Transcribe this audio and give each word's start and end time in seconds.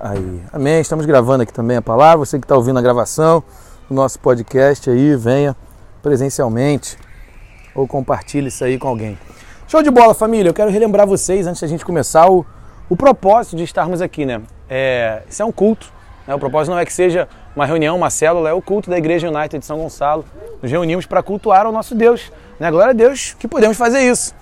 Aí, 0.00 0.42
amém. 0.52 0.80
Estamos 0.80 1.04
gravando 1.06 1.42
aqui 1.42 1.52
também 1.52 1.76
a 1.76 1.82
palavra. 1.82 2.24
Você 2.24 2.38
que 2.38 2.44
está 2.44 2.54
ouvindo 2.54 2.78
a 2.78 2.82
gravação 2.82 3.42
do 3.88 3.94
nosso 3.96 4.16
podcast 4.20 4.88
aí, 4.88 5.16
venha 5.16 5.56
presencialmente 6.00 6.96
ou 7.74 7.84
compartilhe 7.84 8.46
isso 8.46 8.62
aí 8.62 8.78
com 8.78 8.86
alguém. 8.86 9.18
Show 9.66 9.82
de 9.82 9.90
bola, 9.90 10.14
família. 10.14 10.50
Eu 10.50 10.54
quero 10.54 10.70
relembrar 10.70 11.04
vocês, 11.04 11.48
antes 11.48 11.60
da 11.60 11.66
gente 11.66 11.84
começar, 11.84 12.30
o, 12.30 12.46
o 12.88 12.96
propósito 12.96 13.56
de 13.56 13.64
estarmos 13.64 14.00
aqui, 14.00 14.24
né? 14.24 14.40
É, 14.68 15.24
isso 15.28 15.42
é 15.42 15.44
um 15.44 15.50
culto. 15.50 15.92
Né? 16.28 16.32
O 16.32 16.38
propósito 16.38 16.70
não 16.70 16.78
é 16.78 16.86
que 16.86 16.92
seja 16.92 17.28
uma 17.56 17.66
reunião, 17.66 17.96
uma 17.96 18.08
célula, 18.08 18.50
é 18.50 18.52
o 18.52 18.62
culto 18.62 18.88
da 18.88 18.98
Igreja 18.98 19.28
United 19.28 19.58
de 19.58 19.66
São 19.66 19.78
Gonçalo. 19.78 20.24
Nos 20.62 20.70
reunimos 20.70 21.06
para 21.06 21.24
cultuar 21.24 21.66
ao 21.66 21.72
nosso 21.72 21.96
Deus. 21.96 22.30
Né? 22.60 22.70
Glória 22.70 22.90
a 22.90 22.94
Deus 22.94 23.34
que 23.36 23.48
podemos 23.48 23.76
fazer 23.76 24.08
isso. 24.08 24.32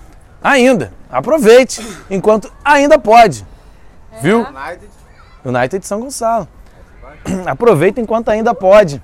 Ainda. 0.43 0.93
Aproveite 1.09 1.83
enquanto 2.11 2.53
ainda 2.63 2.99
pode. 2.99 3.43
Viu? 4.21 4.45
United 5.43 5.79
de 5.79 5.87
São 5.87 5.99
Gonçalo. 5.99 6.47
Aproveita 7.45 7.99
enquanto 8.01 8.29
ainda 8.29 8.53
pode. 8.53 9.01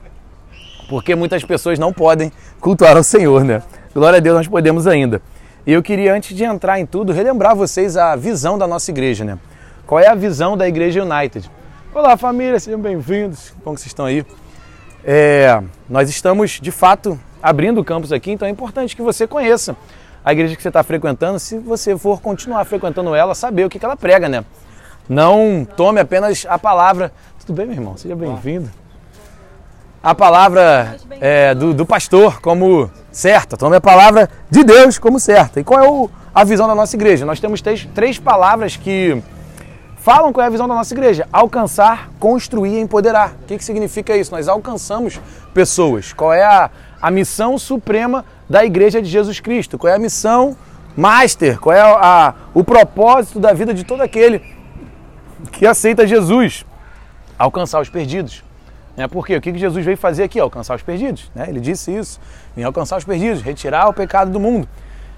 Porque 0.90 1.16
muitas 1.16 1.44
pessoas 1.44 1.80
não 1.80 1.92
podem 1.92 2.32
cultuar 2.60 2.96
ao 2.96 3.04
Senhor, 3.04 3.44
né? 3.44 3.62
Glória 3.94 4.18
a 4.18 4.20
Deus, 4.20 4.38
nós 4.38 4.48
podemos 4.48 4.88
ainda. 4.88 5.22
E 5.66 5.74
eu 5.74 5.82
queria, 5.82 6.14
antes 6.14 6.36
de 6.36 6.44
entrar 6.44 6.80
em 6.80 6.86
tudo, 6.86 7.12
relembrar 7.12 7.56
vocês 7.56 7.98
a 7.98 8.16
visão 8.16 8.58
da 8.58 8.68
nossa 8.68 8.92
igreja, 8.92 9.26
né? 9.26 9.40
Qual 9.88 10.00
é 10.00 10.08
a 10.08 10.16
visão 10.16 10.56
da 10.56 10.68
Igreja 10.68 11.04
United? 11.04 11.50
Olá, 11.94 12.18
família, 12.18 12.60
sejam 12.60 12.80
bem-vindos. 12.80 13.54
Como 13.64 13.78
vocês 13.78 13.88
estão 13.88 14.06
aí? 14.06 14.26
É, 15.04 15.62
nós 15.90 16.10
estamos, 16.10 16.60
de 16.62 16.72
fato, 16.72 17.20
abrindo 17.42 17.80
o 17.80 17.84
campus 17.84 18.12
aqui, 18.12 18.32
então 18.32 18.48
é 18.48 18.52
importante 18.52 18.96
que 18.96 19.02
você 19.02 19.26
conheça 19.26 19.76
a 20.24 20.34
igreja 20.34 20.56
que 20.56 20.62
você 20.62 20.68
está 20.68 20.84
frequentando. 20.84 21.40
Se 21.40 21.58
você 21.58 21.98
for 21.98 22.20
continuar 22.20 22.66
frequentando 22.66 23.14
ela, 23.16 23.34
saber 23.34 23.66
o 23.66 23.70
que, 23.70 23.80
que 23.80 23.86
ela 23.86 23.96
prega, 23.96 24.28
né? 24.28 24.44
Não 25.08 25.68
tome 25.78 26.00
apenas 26.00 26.46
a 26.50 26.58
palavra. 26.58 27.12
Tudo 27.46 27.56
bem, 27.56 27.68
meu 27.68 27.76
irmão? 27.76 27.96
Seja 27.96 28.16
bem-vindo. 28.16 28.72
A 30.02 30.16
palavra 30.16 30.98
é, 31.22 31.54
do, 31.54 31.74
do, 31.74 31.86
pastor 31.86 32.42
como 32.42 32.90
certa. 33.12 33.56
Tome 33.56 33.76
a 33.76 33.82
palavra 33.82 34.30
de 34.50 34.64
Deus 34.64 34.98
como 34.98 35.20
certa. 35.20 35.60
E 35.60 35.64
qual 35.64 35.84
é 35.84 35.88
o, 35.88 36.10
a 36.34 36.44
visão 36.44 36.68
da 36.68 36.74
nossa 36.74 36.96
igreja? 36.96 37.26
Nós 37.26 37.40
temos 37.40 37.62
três, 37.62 37.88
três 37.94 38.18
palavras 38.18 38.76
que 38.76 39.22
falam 39.98 40.34
qual 40.34 40.44
é 40.44 40.48
a 40.48 40.52
visão 40.52 40.68
da 40.68 40.74
nossa 40.74 40.94
igreja: 40.94 41.28
alcançar, 41.32 42.10
construir 42.20 42.78
e 42.78 42.80
empoderar. 42.80 43.36
O 43.44 43.46
que, 43.46 43.58
que 43.60 43.64
significa 43.64 44.18
isso? 44.18 44.32
Nós 44.32 44.48
alcançamos 44.48 45.20
pessoas. 45.54 46.14
Qual 46.14 46.34
é 46.34 46.44
a, 46.44 46.70
a 47.00 47.12
missão 47.12 47.60
suprema 47.60 48.26
da 48.50 48.66
igreja 48.66 49.00
de 49.02 49.10
Jesus 49.10 49.40
Cristo? 49.40 49.78
Qual 49.78 49.92
é 49.92 49.96
a 49.96 50.00
missão 50.00 50.58
master? 50.98 51.60
Qual 51.60 51.76
é 51.76 51.82
a, 51.82 52.28
a, 52.28 52.34
o 52.56 52.64
propósito 52.64 53.40
da 53.40 53.54
vida 53.54 53.72
de 53.72 53.84
todo 53.84 54.02
aquele 54.02 54.55
que 55.52 55.66
aceita 55.66 56.08
Jesus? 56.08 56.66
Alcançar 57.38 57.82
os 57.82 57.90
perdidos. 57.90 58.44
Né? 58.96 59.08
Por 59.08 59.26
quê? 59.26 59.36
O 59.36 59.42
que 59.42 59.58
Jesus 59.58 59.84
veio 59.84 59.98
fazer 59.98 60.24
aqui? 60.24 60.40
Alcançar 60.40 60.76
os 60.76 60.82
perdidos. 60.82 61.30
Né? 61.36 61.46
Ele 61.50 61.60
disse 61.60 61.96
isso. 61.96 62.20
Vem 62.56 62.64
alcançar 62.64 62.98
os 62.98 63.04
perdidos, 63.04 63.42
retirar 63.42 63.88
o 63.88 63.94
pecado 63.94 64.32
do 64.32 64.40
mundo. 64.40 64.68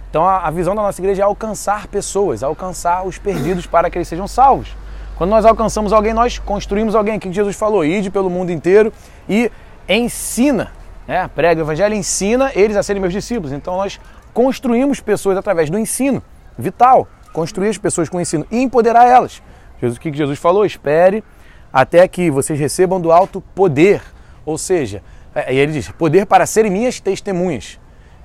Então 0.10 0.26
a, 0.26 0.50
visão 0.50 0.74
da 0.74 0.82
nossa 0.82 1.00
igreja 1.02 1.22
é 1.22 1.26
alcançar 1.26 1.88
pessoas, 1.88 2.42
alcançar 2.42 3.06
os 3.06 3.18
perdidos 3.18 3.68
para 3.68 3.90
que 3.90 3.98
eles 3.98 4.08
sejam 4.08 4.28
salvos. 4.28 4.70
Quando 5.18 5.30
nós 5.30 5.46
alcançamos 5.46 5.92
alguém, 5.92 6.14
nós 6.14 6.40
construímos 6.40 6.96
alguém. 6.96 7.18
O 7.18 7.20
que 7.20 7.32
Jesus 7.32 7.56
falou? 7.56 7.84
Ide 7.84 8.10
pelo 8.10 8.30
mundo 8.30 8.52
inteiro 8.52 8.92
e 9.28 9.52
ensina. 9.88 10.72
Né? 11.08 11.30
Prega 11.36 11.62
o 11.62 11.64
evangelho, 11.64 11.94
ensina 11.94 12.52
eles 12.56 12.76
a 12.78 12.84
serem 12.84 13.02
meus 13.02 13.14
discípulos. 13.14 13.52
Então 13.52 13.76
nós 13.78 14.00
construímos 14.34 15.00
pessoas 15.00 15.38
através 15.38 15.70
do 15.70 15.78
ensino 15.78 16.24
vital. 16.58 17.08
Construir 17.34 17.70
as 17.70 17.78
pessoas 17.78 18.10
com 18.10 18.18
o 18.18 18.22
ensino 18.22 18.46
e 18.50 18.62
empoderar 18.62 19.06
elas. 19.06 19.42
Jesus, 19.80 19.98
o 19.98 20.02
que 20.02 20.14
Jesus 20.14 20.40
falou? 20.40 20.66
Espere 20.66 21.24
até 21.72 22.08
que 22.08 22.32
vocês 22.32 22.60
recebam 22.60 23.00
do 23.00 23.12
alto 23.12 23.42
poder. 23.54 24.02
Ou 24.46 24.58
seja, 24.58 25.04
é, 25.36 25.54
e 25.54 25.58
ele 25.58 25.74
diz: 25.74 25.90
poder 25.92 26.26
para 26.26 26.46
serem 26.46 26.72
minhas 26.72 27.00
testemunhas. 27.00 27.80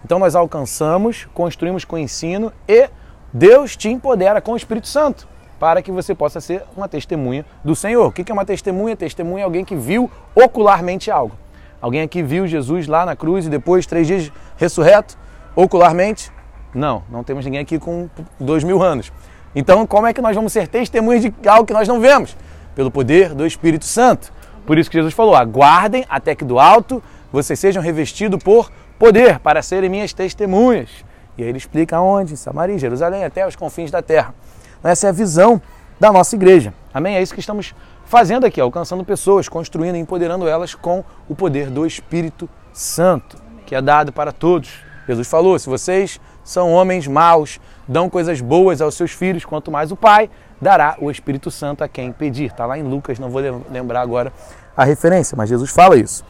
Então 0.04 0.18
nós 0.18 0.34
alcançamos, 0.34 1.28
construímos 1.34 1.84
com 1.84 1.96
ensino 1.96 2.52
e 2.66 2.88
Deus 3.32 3.76
te 3.76 3.88
empodera 3.88 4.40
com 4.40 4.52
o 4.52 4.56
Espírito 4.56 4.88
Santo 4.88 5.28
para 5.62 5.80
que 5.80 5.92
você 5.92 6.12
possa 6.12 6.40
ser 6.40 6.64
uma 6.76 6.88
testemunha 6.88 7.46
do 7.62 7.76
Senhor. 7.76 8.08
O 8.08 8.12
que 8.12 8.32
é 8.32 8.34
uma 8.34 8.44
testemunha? 8.44 8.96
Testemunha 8.96 9.42
é 9.42 9.44
alguém 9.44 9.64
que 9.64 9.76
viu 9.76 10.10
ocularmente 10.34 11.08
algo. 11.08 11.36
Alguém 11.80 12.00
aqui 12.00 12.20
viu 12.20 12.48
Jesus 12.48 12.88
lá 12.88 13.06
na 13.06 13.14
cruz 13.14 13.46
e 13.46 13.48
depois, 13.48 13.86
três 13.86 14.08
dias, 14.08 14.32
ressurreto, 14.56 15.16
ocularmente? 15.54 16.32
Não, 16.74 17.04
não 17.08 17.22
temos 17.22 17.44
ninguém 17.44 17.60
aqui 17.60 17.78
com 17.78 18.10
dois 18.40 18.64
mil 18.64 18.82
anos. 18.82 19.12
Então, 19.54 19.86
como 19.86 20.06
é 20.06 20.12
que 20.12 20.20
nós 20.20 20.34
vamos 20.34 20.52
ser 20.52 20.66
testemunhas 20.68 21.22
de 21.22 21.32
algo 21.46 21.66
que 21.66 21.72
nós 21.72 21.86
não 21.86 22.00
vemos? 22.00 22.36
Pelo 22.74 22.90
poder 22.90 23.34
do 23.34 23.46
Espírito 23.46 23.84
Santo. 23.84 24.32
Por 24.66 24.78
isso 24.78 24.90
que 24.90 24.96
Jesus 24.96 25.14
falou: 25.14 25.34
aguardem 25.34 26.04
até 26.08 26.34
que 26.34 26.44
do 26.44 26.58
alto 26.58 27.02
vocês 27.32 27.58
sejam 27.58 27.82
revestidos 27.82 28.42
por 28.42 28.70
poder 28.98 29.38
para 29.40 29.62
serem 29.62 29.90
minhas 29.90 30.12
testemunhas. 30.12 30.90
E 31.36 31.42
aí 31.42 31.48
ele 31.48 31.58
explica 31.58 32.00
onde? 32.00 32.34
Em 32.34 32.36
Samaria, 32.36 32.78
Jerusalém, 32.78 33.24
até 33.24 33.46
os 33.46 33.56
confins 33.56 33.90
da 33.90 34.02
terra. 34.02 34.34
Essa 34.82 35.06
é 35.06 35.10
a 35.10 35.12
visão 35.12 35.60
da 35.98 36.12
nossa 36.12 36.34
igreja. 36.34 36.74
Amém? 36.92 37.16
É 37.16 37.22
isso 37.22 37.32
que 37.32 37.40
estamos 37.40 37.74
fazendo 38.04 38.44
aqui, 38.44 38.60
alcançando 38.60 39.04
pessoas, 39.04 39.48
construindo 39.48 39.96
e 39.96 39.98
empoderando 39.98 40.46
elas 40.46 40.74
com 40.74 41.04
o 41.28 41.34
poder 41.34 41.70
do 41.70 41.86
Espírito 41.86 42.48
Santo, 42.72 43.36
que 43.64 43.74
é 43.74 43.80
dado 43.80 44.12
para 44.12 44.32
todos. 44.32 44.70
Jesus 45.06 45.28
falou: 45.28 45.58
se 45.58 45.68
vocês 45.68 46.20
são 46.44 46.72
homens 46.72 47.06
maus, 47.06 47.60
dão 47.86 48.08
coisas 48.10 48.40
boas 48.40 48.80
aos 48.80 48.94
seus 48.94 49.12
filhos, 49.12 49.44
quanto 49.44 49.70
mais 49.70 49.92
o 49.92 49.96
Pai 49.96 50.30
dará 50.60 50.96
o 51.00 51.10
Espírito 51.10 51.50
Santo 51.50 51.82
a 51.82 51.88
quem 51.88 52.12
pedir. 52.12 52.46
Está 52.46 52.66
lá 52.66 52.78
em 52.78 52.82
Lucas, 52.82 53.18
não 53.18 53.30
vou 53.30 53.42
lembrar 53.70 54.00
agora 54.00 54.32
a 54.76 54.84
referência, 54.84 55.36
mas 55.36 55.48
Jesus 55.48 55.70
fala 55.70 55.96
isso. 55.96 56.24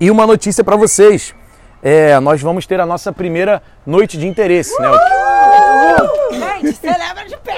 E 0.00 0.10
uma 0.10 0.26
notícia 0.26 0.62
para 0.62 0.76
vocês 0.76 1.34
é, 1.82 2.18
nós 2.20 2.40
vamos 2.40 2.66
ter 2.66 2.80
a 2.80 2.86
nossa 2.86 3.12
primeira 3.12 3.62
noite 3.86 4.18
de 4.18 4.26
interesse. 4.26 4.74
Né? 4.80 4.88
Gente, 6.32 6.76
celebra 6.76 7.24
de 7.26 7.36
pé! 7.36 7.54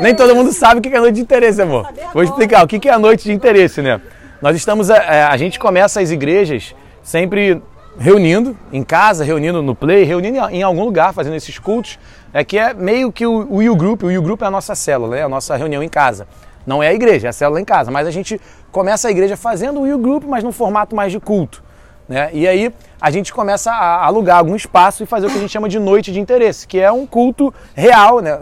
Nem 0.00 0.14
todo 0.14 0.34
mundo 0.34 0.52
sabe 0.52 0.80
o 0.80 0.82
que 0.82 0.88
é 0.88 0.98
noite 0.98 1.14
de 1.14 1.20
interesse, 1.20 1.62
amor. 1.62 1.88
Vou 2.12 2.22
explicar 2.22 2.64
o 2.64 2.66
que 2.66 2.88
é 2.88 2.92
a 2.92 2.98
noite 2.98 3.24
de 3.24 3.32
interesse, 3.32 3.80
né? 3.80 4.00
Nós 4.42 4.56
estamos, 4.56 4.90
a, 4.90 4.96
é, 4.96 5.22
a 5.22 5.36
gente 5.36 5.58
começa 5.58 6.00
as 6.00 6.10
igrejas 6.10 6.74
sempre 7.02 7.62
reunindo 7.98 8.56
em 8.72 8.82
casa, 8.82 9.24
reunindo 9.24 9.62
no 9.62 9.74
play, 9.74 10.04
reunindo 10.04 10.38
em 10.50 10.62
algum 10.62 10.84
lugar, 10.84 11.12
fazendo 11.12 11.36
esses 11.36 11.58
cultos, 11.58 11.98
é 12.32 12.44
que 12.44 12.58
é 12.58 12.74
meio 12.74 13.12
que 13.12 13.26
o, 13.26 13.46
o 13.48 13.70
U 13.70 13.76
Group, 13.76 14.02
o 14.02 14.08
U 14.08 14.22
Group 14.22 14.42
é 14.42 14.46
a 14.46 14.50
nossa 14.50 14.74
célula, 14.74 15.16
é 15.16 15.22
a 15.22 15.28
nossa 15.28 15.56
reunião 15.56 15.82
em 15.82 15.88
casa. 15.88 16.26
Não 16.66 16.82
é 16.82 16.88
a 16.88 16.94
igreja, 16.94 17.28
é 17.28 17.30
a 17.30 17.32
célula 17.32 17.60
em 17.60 17.64
casa, 17.64 17.90
mas 17.90 18.06
a 18.06 18.10
gente 18.10 18.40
começa 18.72 19.08
a 19.08 19.10
igreja 19.10 19.36
fazendo 19.36 19.80
o 19.80 19.94
U 19.94 19.98
Group, 19.98 20.24
mas 20.24 20.42
num 20.42 20.52
formato 20.52 20.96
mais 20.96 21.12
de 21.12 21.20
culto. 21.20 21.62
Né? 22.08 22.30
E 22.32 22.46
aí 22.46 22.72
a 23.00 23.10
gente 23.10 23.32
começa 23.32 23.70
a 23.70 24.04
alugar 24.04 24.38
algum 24.38 24.54
espaço 24.54 25.02
e 25.02 25.06
fazer 25.06 25.26
o 25.26 25.30
que 25.30 25.36
a 25.36 25.40
gente 25.40 25.50
chama 25.50 25.68
de 25.68 25.78
noite 25.78 26.12
de 26.12 26.20
interesse, 26.20 26.66
que 26.66 26.78
é 26.78 26.90
um 26.90 27.06
culto 27.06 27.52
real. 27.74 28.20
Né? 28.20 28.38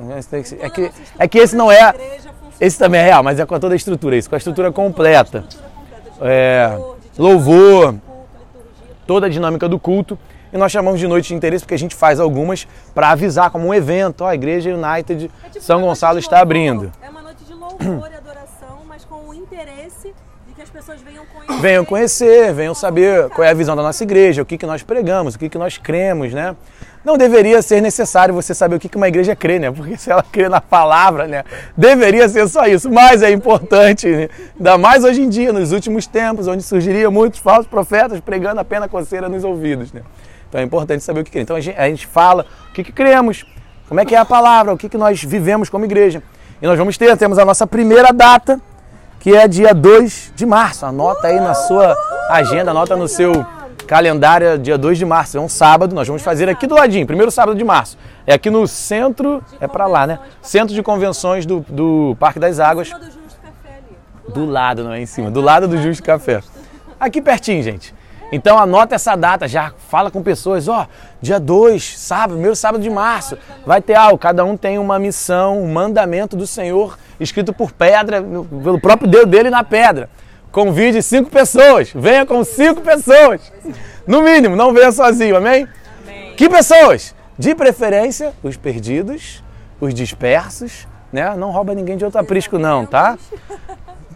É, 0.61 0.71
que, 0.71 0.91
é 1.19 1.29
que 1.29 1.39
esse 1.39 1.55
não 1.55 1.71
é. 1.71 1.95
Esse 2.61 2.79
também 2.79 3.01
é 3.01 3.05
real, 3.05 3.23
mas 3.23 3.41
é 3.41 3.47
com 3.47 3.59
toda 3.59 3.75
a 3.75 3.77
estrutura, 3.77 4.17
isso, 4.17 4.29
com 4.29 4.37
a 4.37 4.39
estrutura 4.39 4.71
completa. 4.71 5.45
É, 6.21 6.79
louvor, 7.19 7.97
toda 9.07 9.27
a 9.27 9.29
dinâmica 9.29 9.69
do 9.69 9.79
culto. 9.79 10.19
E 10.53 10.57
nós 10.57 10.71
chamamos 10.71 11.01
de 11.01 11.07
noite 11.07 11.29
de 11.29 11.35
interesse 11.35 11.65
porque 11.65 11.75
a 11.75 11.79
gente 11.79 11.95
faz 11.95 12.21
algumas 12.21 12.67
para 12.95 13.11
avisar 13.11 13.51
como 13.51 13.69
um 13.69 13.75
evento. 13.75 14.23
Ó, 14.23 14.29
a 14.29 14.35
Igreja 14.35 14.71
United 14.75 15.31
é 15.45 15.49
tipo 15.49 15.65
São 15.65 15.81
Gonçalo 15.81 16.19
está 16.19 16.41
abrindo. 16.41 16.93
É 17.03 17.09
uma 17.09 17.23
noite 17.23 17.45
de 17.45 17.55
louvor 17.55 18.11
e 18.13 18.17
adoração, 18.17 18.81
mas 18.87 19.05
com 19.05 19.29
o 19.29 19.35
interesse 19.35 20.13
que 20.55 20.63
as 20.63 20.71
pessoas 20.71 21.01
venham 21.01 21.25
conhecer. 21.27 21.61
Venham 21.61 21.85
conhecer, 21.85 22.55
venham 22.55 22.75
saber 22.75 23.29
qual 23.31 23.45
é 23.45 23.51
a 23.51 23.55
visão 23.55 23.75
da 23.75 23.83
nossa 23.83 24.03
igreja, 24.05 24.43
o 24.43 24.47
que, 24.47 24.57
que 24.57 24.67
nós 24.67 24.83
pregamos, 24.83 25.35
o 25.35 25.39
que, 25.39 25.49
que 25.49 25.59
nós 25.59 25.77
cremos, 25.77 26.33
né? 26.33 26.55
Não 27.05 27.19
deveria 27.19 27.61
ser 27.63 27.81
necessário 27.81 28.33
você 28.33 28.55
saber 28.55 28.77
o 28.77 28.79
que, 28.79 28.97
uma 28.97 29.09
igreja 29.09 29.35
crê, 29.35 29.59
né? 29.59 29.71
Porque 29.71 29.97
se 29.97 30.11
ela 30.11 30.23
crê 30.23 30.49
na 30.49 30.61
palavra, 30.61 31.27
né? 31.27 31.43
Deveria 31.77 32.29
ser 32.29 32.49
só 32.49 32.67
isso. 32.67 32.89
Mas 32.91 33.23
é 33.23 33.31
importante, 33.31 34.07
né? 34.07 34.29
ainda 34.57 34.79
mais 34.79 35.03
hoje 35.03 35.21
em 35.21 35.29
dia, 35.29 35.53
nos 35.53 35.73
últimos 35.73 36.07
tempos, 36.07 36.47
onde 36.47 36.63
surgiriam 36.63 37.11
muitos 37.11 37.41
falsos 37.41 37.67
profetas 37.67 38.21
pregando 38.21 38.61
apenas 38.61 38.89
coceira 38.89 39.29
nos 39.29 39.43
ouvidos, 39.43 39.93
né? 39.93 40.03
Então 40.49 40.61
é 40.61 40.65
importante 40.65 41.03
saber 41.03 41.21
o 41.21 41.25
que 41.25 41.31
crê. 41.31 41.41
Então 41.41 41.57
a 41.57 41.61
gente, 41.61 41.79
a 41.79 41.89
gente 41.89 42.07
fala 42.07 42.47
o 42.71 42.73
que, 42.73 42.85
que 42.85 42.93
cremos, 42.93 43.45
como 43.89 43.99
é 44.01 44.05
que 44.05 44.15
é 44.15 44.19
a 44.19 44.25
palavra, 44.25 44.73
o 44.73 44.77
que, 44.79 44.89
que 44.89 44.99
nós 44.99 45.23
vivemos 45.25 45.69
como 45.69 45.85
igreja. 45.85 46.23
E 46.61 46.67
nós 46.67 46.79
vamos 46.79 46.97
ter, 46.97 47.17
temos 47.17 47.39
a 47.39 47.45
nossa 47.45 47.67
primeira 47.67 48.13
data, 48.13 48.61
que 49.19 49.35
é 49.35 49.49
dia 49.49 49.75
2 49.75 50.35
de 50.37 50.47
março. 50.47 50.87
Anota 50.87 51.27
aí 51.27 51.41
na 51.41 51.55
sua 51.55 51.97
agenda, 52.29 52.71
anota 52.71 52.95
no 52.95 53.09
seu 53.09 53.45
calendário, 53.87 54.59
dia 54.59 54.79
2 54.79 54.99
de 54.99 55.05
março. 55.05 55.37
É 55.37 55.41
um 55.41 55.49
sábado, 55.49 55.95
nós 55.95 56.07
vamos 56.07 56.23
fazer 56.23 56.49
aqui 56.49 56.67
do 56.67 56.75
ladinho, 56.75 57.07
primeiro 57.07 57.31
sábado 57.31 57.57
de 57.57 57.65
março. 57.65 57.99
É 58.27 58.35
aqui 58.35 58.51
no 58.51 58.67
centro, 58.67 59.43
é 59.61 59.67
para 59.67 59.87
lá, 59.87 60.07
né? 60.07 60.19
Centro 60.41 60.75
de 60.75 60.83
convenções 60.83 61.45
do, 61.45 61.65
do 61.69 62.17
Parque 62.19 62.39
das 62.39 62.61
Águas. 62.61 62.91
Do 64.29 64.47
lado, 64.47 64.85
não 64.85 64.93
é 64.93 65.01
em 65.01 65.07
cima, 65.07 65.31
do 65.31 65.41
lado 65.41 65.67
do 65.69 65.77
Justo 65.81 66.03
Café. 66.03 66.41
Aqui 66.99 67.21
pertinho, 67.21 67.63
gente. 67.63 67.95
Então 68.33 68.59
anota 68.59 68.95
essa 68.95 69.15
data, 69.15 69.47
já 69.47 69.73
fala 69.91 70.11
com 70.11 70.23
pessoas, 70.23 70.67
ó, 70.67 70.89
dia 71.21 71.39
2, 71.39 71.99
sábado, 71.99 72.33
primeiro 72.33 72.57
sábado 72.57 72.81
de 72.81 72.89
março, 72.89 73.37
vai 73.67 73.83
ter 73.83 73.95
algo, 73.95 74.17
cada 74.17 74.43
um 74.43 74.57
tem 74.57 74.79
uma 74.79 74.99
missão, 74.99 75.63
um 75.63 75.71
mandamento 75.71 76.35
do 76.35 76.47
Senhor 76.47 76.99
escrito 77.21 77.53
por 77.53 77.73
pedra, 77.73 78.23
pelo 78.23 78.81
próprio 78.81 79.07
dedo 79.07 79.27
dele 79.27 79.51
na 79.51 79.63
pedra. 79.63 80.09
Convide 80.53 81.03
cinco 81.03 81.31
pessoas, 81.31 81.91
venha 81.95 82.27
com 82.27 82.45
cinco 82.45 82.83
pessoas. 82.83 83.41
No 84.07 84.23
mínimo, 84.23 84.55
não 84.55 84.73
venha 84.73 84.93
sozinho, 84.93 85.35
amém? 85.35 85.67
amém. 86.07 86.35
Que 86.37 86.49
pessoas? 86.49 87.15
De 87.39 87.55
preferência, 87.55 88.35
os 88.43 88.57
perdidos, 88.57 89.43
os 89.81 89.95
dispersos, 89.95 90.87
né? 91.11 91.35
Não 91.35 91.51
rouba 91.51 91.75
ninguém 91.75 91.97
de 91.97 92.05
outro 92.05 92.21
aprisco 92.21 92.59
não, 92.59 92.85
tá? 92.85 93.19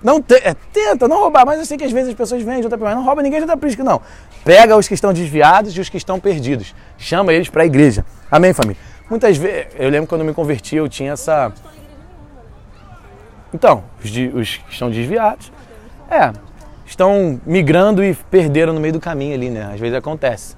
Não 0.02 0.20
te, 0.20 0.34
é, 0.34 0.54
tenta 0.72 1.08
não 1.08 1.18
roubar, 1.18 1.44
mas 1.44 1.58
eu 1.58 1.66
sei 1.66 1.76
que 1.76 1.82
às 1.82 1.90
vezes 1.90 2.10
as 2.10 2.14
pessoas 2.14 2.42
vêm 2.42 2.58
de 2.60 2.66
outra 2.66 2.78
mas 2.78 2.94
não 2.94 3.02
rouba 3.02 3.22
ninguém 3.22 3.40
de 3.40 3.44
outra 3.44 3.56
aprisco 3.56 3.82
não. 3.82 4.00
Pega 4.44 4.76
os 4.76 4.86
que 4.86 4.94
estão 4.94 5.12
desviados 5.12 5.76
e 5.76 5.80
os 5.80 5.88
que 5.88 5.96
estão 5.96 6.20
perdidos. 6.20 6.74
Chama 6.98 7.32
eles 7.32 7.48
para 7.48 7.62
a 7.62 7.66
igreja. 7.66 8.04
Amém, 8.30 8.52
família? 8.52 8.80
Muitas 9.08 9.36
vezes, 9.36 9.68
eu 9.78 9.88
lembro 9.88 10.06
quando 10.06 10.20
eu 10.20 10.26
me 10.26 10.34
converti, 10.34 10.76
eu 10.76 10.88
tinha 10.88 11.12
essa 11.12 11.52
Então, 13.52 13.84
os, 14.04 14.10
de, 14.10 14.28
os 14.28 14.58
que 14.58 14.72
estão 14.72 14.90
desviados, 14.90 15.50
é, 16.10 16.32
estão 16.86 17.40
migrando 17.44 18.04
e 18.04 18.14
perderam 18.14 18.72
no 18.72 18.80
meio 18.80 18.92
do 18.92 19.00
caminho 19.00 19.34
ali, 19.34 19.50
né? 19.50 19.70
Às 19.72 19.80
vezes 19.80 19.96
acontece. 19.96 20.56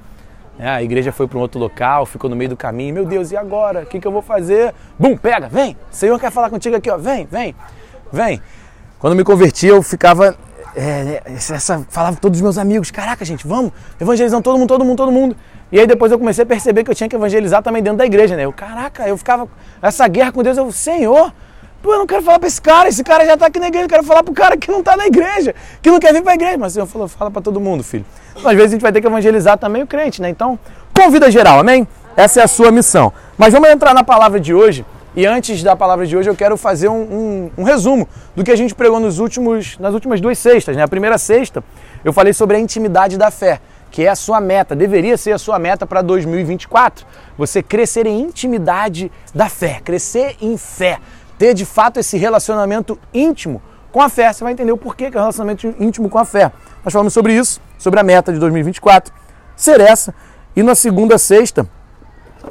É, 0.58 0.68
a 0.68 0.82
igreja 0.82 1.12
foi 1.12 1.28
para 1.28 1.38
um 1.38 1.40
outro 1.40 1.60
local, 1.60 2.04
ficou 2.04 2.28
no 2.28 2.34
meio 2.34 2.50
do 2.50 2.56
caminho. 2.56 2.92
Meu 2.92 3.04
Deus, 3.04 3.30
e 3.30 3.36
agora? 3.36 3.82
O 3.82 3.86
que, 3.86 4.00
que 4.00 4.06
eu 4.06 4.10
vou 4.10 4.22
fazer? 4.22 4.74
Bum, 4.98 5.16
pega, 5.16 5.48
vem. 5.48 5.76
O 5.90 5.94
Senhor 5.94 6.18
quer 6.18 6.32
falar 6.32 6.50
contigo 6.50 6.74
aqui, 6.74 6.90
ó. 6.90 6.98
Vem, 6.98 7.26
vem, 7.30 7.54
vem. 8.12 8.42
Quando 8.98 9.14
me 9.14 9.22
converti, 9.22 9.66
eu 9.68 9.82
ficava. 9.82 10.36
É, 10.74 11.22
essa, 11.26 11.86
falava 11.88 12.16
com 12.16 12.20
todos 12.20 12.38
os 12.38 12.42
meus 12.42 12.58
amigos: 12.58 12.90
Caraca, 12.90 13.24
gente, 13.24 13.46
vamos, 13.46 13.72
evangelizando 14.00 14.42
todo 14.42 14.58
mundo, 14.58 14.68
todo 14.68 14.84
mundo, 14.84 14.96
todo 14.96 15.12
mundo. 15.12 15.36
E 15.70 15.78
aí 15.78 15.86
depois 15.86 16.10
eu 16.10 16.18
comecei 16.18 16.42
a 16.42 16.46
perceber 16.46 16.82
que 16.82 16.90
eu 16.90 16.94
tinha 16.94 17.08
que 17.08 17.14
evangelizar 17.14 17.62
também 17.62 17.82
dentro 17.82 17.98
da 17.98 18.06
igreja, 18.06 18.34
né? 18.34 18.44
Eu, 18.44 18.52
caraca, 18.52 19.06
eu 19.06 19.16
ficava. 19.16 19.48
Essa 19.80 20.08
guerra 20.08 20.32
com 20.32 20.42
Deus, 20.42 20.56
eu, 20.56 20.72
Senhor, 20.72 21.32
Pô, 21.80 21.92
eu 21.92 21.98
não 21.98 22.06
quero 22.06 22.22
falar 22.22 22.40
para 22.40 22.48
esse 22.48 22.60
cara, 22.60 22.88
esse 22.88 23.04
cara 23.04 23.24
já 23.24 23.34
está 23.34 23.46
aqui 23.46 23.60
na 23.60 23.68
igreja, 23.68 23.84
eu 23.84 23.88
quero 23.88 24.02
falar 24.02 24.22
para 24.24 24.32
o 24.32 24.34
cara 24.34 24.56
que 24.56 24.70
não 24.70 24.80
está 24.80 24.96
na 24.96 25.06
igreja, 25.06 25.54
que 25.80 25.90
não 25.90 26.00
quer 26.00 26.12
vir 26.12 26.22
para 26.22 26.32
a 26.32 26.34
igreja. 26.34 26.58
Mas 26.58 26.72
o 26.72 26.74
Senhor 26.74 26.86
falou, 26.86 27.06
fala 27.06 27.30
para 27.30 27.40
todo 27.40 27.60
mundo, 27.60 27.84
filho. 27.84 28.04
Então, 28.36 28.50
às 28.50 28.56
vezes 28.56 28.72
a 28.72 28.74
gente 28.74 28.82
vai 28.82 28.92
ter 28.92 29.00
que 29.00 29.06
evangelizar 29.06 29.56
também 29.56 29.82
o 29.82 29.86
crente, 29.86 30.20
né? 30.20 30.28
Então, 30.28 30.58
convida 30.92 31.30
geral, 31.30 31.60
amém? 31.60 31.86
Essa 32.16 32.40
é 32.40 32.42
a 32.42 32.48
sua 32.48 32.72
missão. 32.72 33.12
Mas 33.36 33.52
vamos 33.52 33.68
entrar 33.68 33.94
na 33.94 34.02
palavra 34.02 34.40
de 34.40 34.52
hoje. 34.52 34.84
E 35.14 35.24
antes 35.24 35.62
da 35.62 35.74
palavra 35.74 36.06
de 36.06 36.16
hoje, 36.16 36.28
eu 36.28 36.34
quero 36.34 36.56
fazer 36.56 36.88
um, 36.88 37.00
um, 37.00 37.50
um 37.58 37.62
resumo 37.62 38.08
do 38.34 38.44
que 38.44 38.50
a 38.50 38.56
gente 38.56 38.74
pregou 38.74 39.00
nos 39.00 39.20
últimos, 39.20 39.78
nas 39.78 39.94
últimas 39.94 40.20
duas 40.20 40.38
sextas. 40.38 40.76
Né? 40.76 40.82
A 40.82 40.88
primeira 40.88 41.16
sexta, 41.16 41.62
eu 42.04 42.12
falei 42.12 42.32
sobre 42.32 42.56
a 42.56 42.60
intimidade 42.60 43.16
da 43.16 43.30
fé, 43.30 43.60
que 43.90 44.02
é 44.02 44.08
a 44.08 44.14
sua 44.14 44.40
meta, 44.40 44.76
deveria 44.76 45.16
ser 45.16 45.32
a 45.32 45.38
sua 45.38 45.58
meta 45.58 45.86
para 45.86 46.02
2024. 46.02 47.06
Você 47.36 47.62
crescer 47.62 48.06
em 48.06 48.20
intimidade 48.20 49.10
da 49.34 49.48
fé, 49.48 49.80
crescer 49.82 50.36
em 50.40 50.56
fé 50.56 50.98
ter 51.38 51.54
de 51.54 51.64
fato 51.64 52.00
esse 52.00 52.18
relacionamento 52.18 52.98
íntimo 53.14 53.62
com 53.92 54.02
a 54.02 54.08
fé. 54.08 54.32
Você 54.32 54.44
vai 54.44 54.52
entender 54.52 54.72
o 54.72 54.76
porquê 54.76 55.10
que 55.10 55.16
é 55.16 55.20
um 55.20 55.22
relacionamento 55.22 55.74
íntimo 55.78 56.08
com 56.08 56.18
a 56.18 56.24
fé. 56.24 56.52
Nós 56.84 56.92
falamos 56.92 57.12
sobre 57.12 57.34
isso, 57.34 57.60
sobre 57.78 58.00
a 58.00 58.02
meta 58.02 58.32
de 58.32 58.38
2024 58.38 59.12
ser 59.58 59.80
essa. 59.80 60.14
E 60.56 60.62
na 60.62 60.74
segunda 60.74 61.18
sexta, 61.18 61.68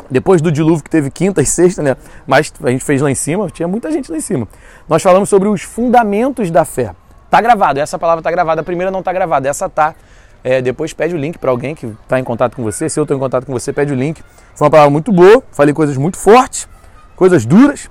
depois 0.10 0.42
do 0.42 0.51
dilúvio 0.51 0.84
que 0.84 0.89
teve 0.89 1.10
quinta 1.10 1.42
e 1.42 1.45
sexta, 1.45 1.81
né? 1.81 1.95
Mas 2.28 2.54
a 2.62 2.69
gente 2.69 2.84
fez 2.84 3.01
lá 3.01 3.10
em 3.10 3.16
cima, 3.16 3.50
tinha 3.50 3.68
muita 3.68 3.92
gente 3.92 4.12
lá 4.12 4.18
em 4.18 4.22
cima. 4.22 4.48
Nós 4.88 5.01
falamos 5.01 5.30
sobre 5.30 5.48
os 5.48 5.62
fundamentos 5.62 6.51
da 6.51 6.66
fé. 6.66 6.94
Tá 7.30 7.42
gravado, 7.42 7.80
essa 7.80 7.98
palavra 7.98 8.22
tá 8.22 8.30
gravada. 8.30 8.62
A 8.62 8.63
primeira 8.63 8.92
não 8.92 9.01
tá 9.01 9.12
gravada, 9.12 9.50
essa 9.50 9.68
tá. 9.68 9.95
É, 10.44 10.62
depois 10.62 10.94
pede 10.94 11.16
o 11.16 11.18
link 11.18 11.38
para 11.38 11.50
alguém 11.50 11.74
que 11.75 11.88
está 11.88 12.19
em 12.19 12.24
contato 12.24 12.56
com 12.56 12.63
você. 12.63 12.88
Se 12.88 13.00
eu 13.00 13.04
estou 13.04 13.18
em 13.18 13.19
contato 13.19 13.45
com 13.45 13.51
você, 13.51 13.74
pede 13.74 13.92
o 13.92 13.95
link. 13.95 14.24
Foi 14.56 14.66
uma 14.66 14.72
palavra 14.72 14.92
muito 14.92 15.12
boa, 15.12 15.44
falei 15.51 15.74
coisas 15.74 15.98
muito 15.98 16.18
fortes, 16.18 16.69
coisas 17.16 17.45
duras, 17.45 17.89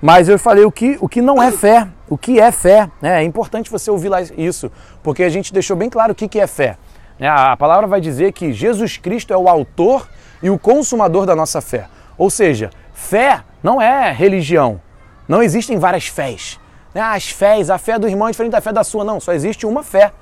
mas 0.00 0.28
eu 0.28 0.38
falei 0.38 0.64
o 0.64 0.70
que, 0.70 0.96
o 1.00 1.08
que 1.08 1.20
não 1.20 1.42
é 1.42 1.50
fé, 1.50 1.88
o 2.08 2.16
que 2.16 2.38
é 2.38 2.52
fé. 2.52 2.88
Né? 3.02 3.22
É 3.22 3.24
importante 3.24 3.70
você 3.70 3.90
ouvir 3.90 4.08
lá 4.08 4.22
isso, 4.22 4.70
porque 5.02 5.24
a 5.24 5.28
gente 5.28 5.52
deixou 5.52 5.76
bem 5.76 5.90
claro 5.90 6.12
o 6.12 6.14
que, 6.14 6.28
que 6.28 6.38
é 6.38 6.46
fé. 6.46 6.76
Né? 7.18 7.28
A 7.28 7.56
palavra 7.56 7.86
vai 7.86 8.00
dizer 8.00 8.32
que 8.32 8.52
Jesus 8.52 8.96
Cristo 8.96 9.32
é 9.32 9.36
o 9.36 9.48
autor 9.48 10.08
e 10.42 10.50
o 10.50 10.58
consumador 10.58 11.26
da 11.26 11.34
nossa 11.34 11.60
fé. 11.60 11.88
Ou 12.16 12.30
seja, 12.30 12.70
fé 12.92 13.42
não 13.62 13.82
é 13.82 14.12
religião. 14.12 14.80
Não 15.26 15.42
existem 15.42 15.78
várias 15.78 16.06
fés. 16.06 16.60
Né? 16.94 17.00
As 17.00 17.28
fés, 17.28 17.68
a 17.68 17.78
fé 17.78 17.98
do 17.98 18.08
irmão 18.08 18.28
é 18.28 18.30
diferente 18.30 18.52
da 18.52 18.60
fé 18.60 18.72
da 18.72 18.84
sua. 18.84 19.04
Não, 19.04 19.18
só 19.18 19.32
existe 19.32 19.66
uma 19.66 19.82
fé. 19.82 20.12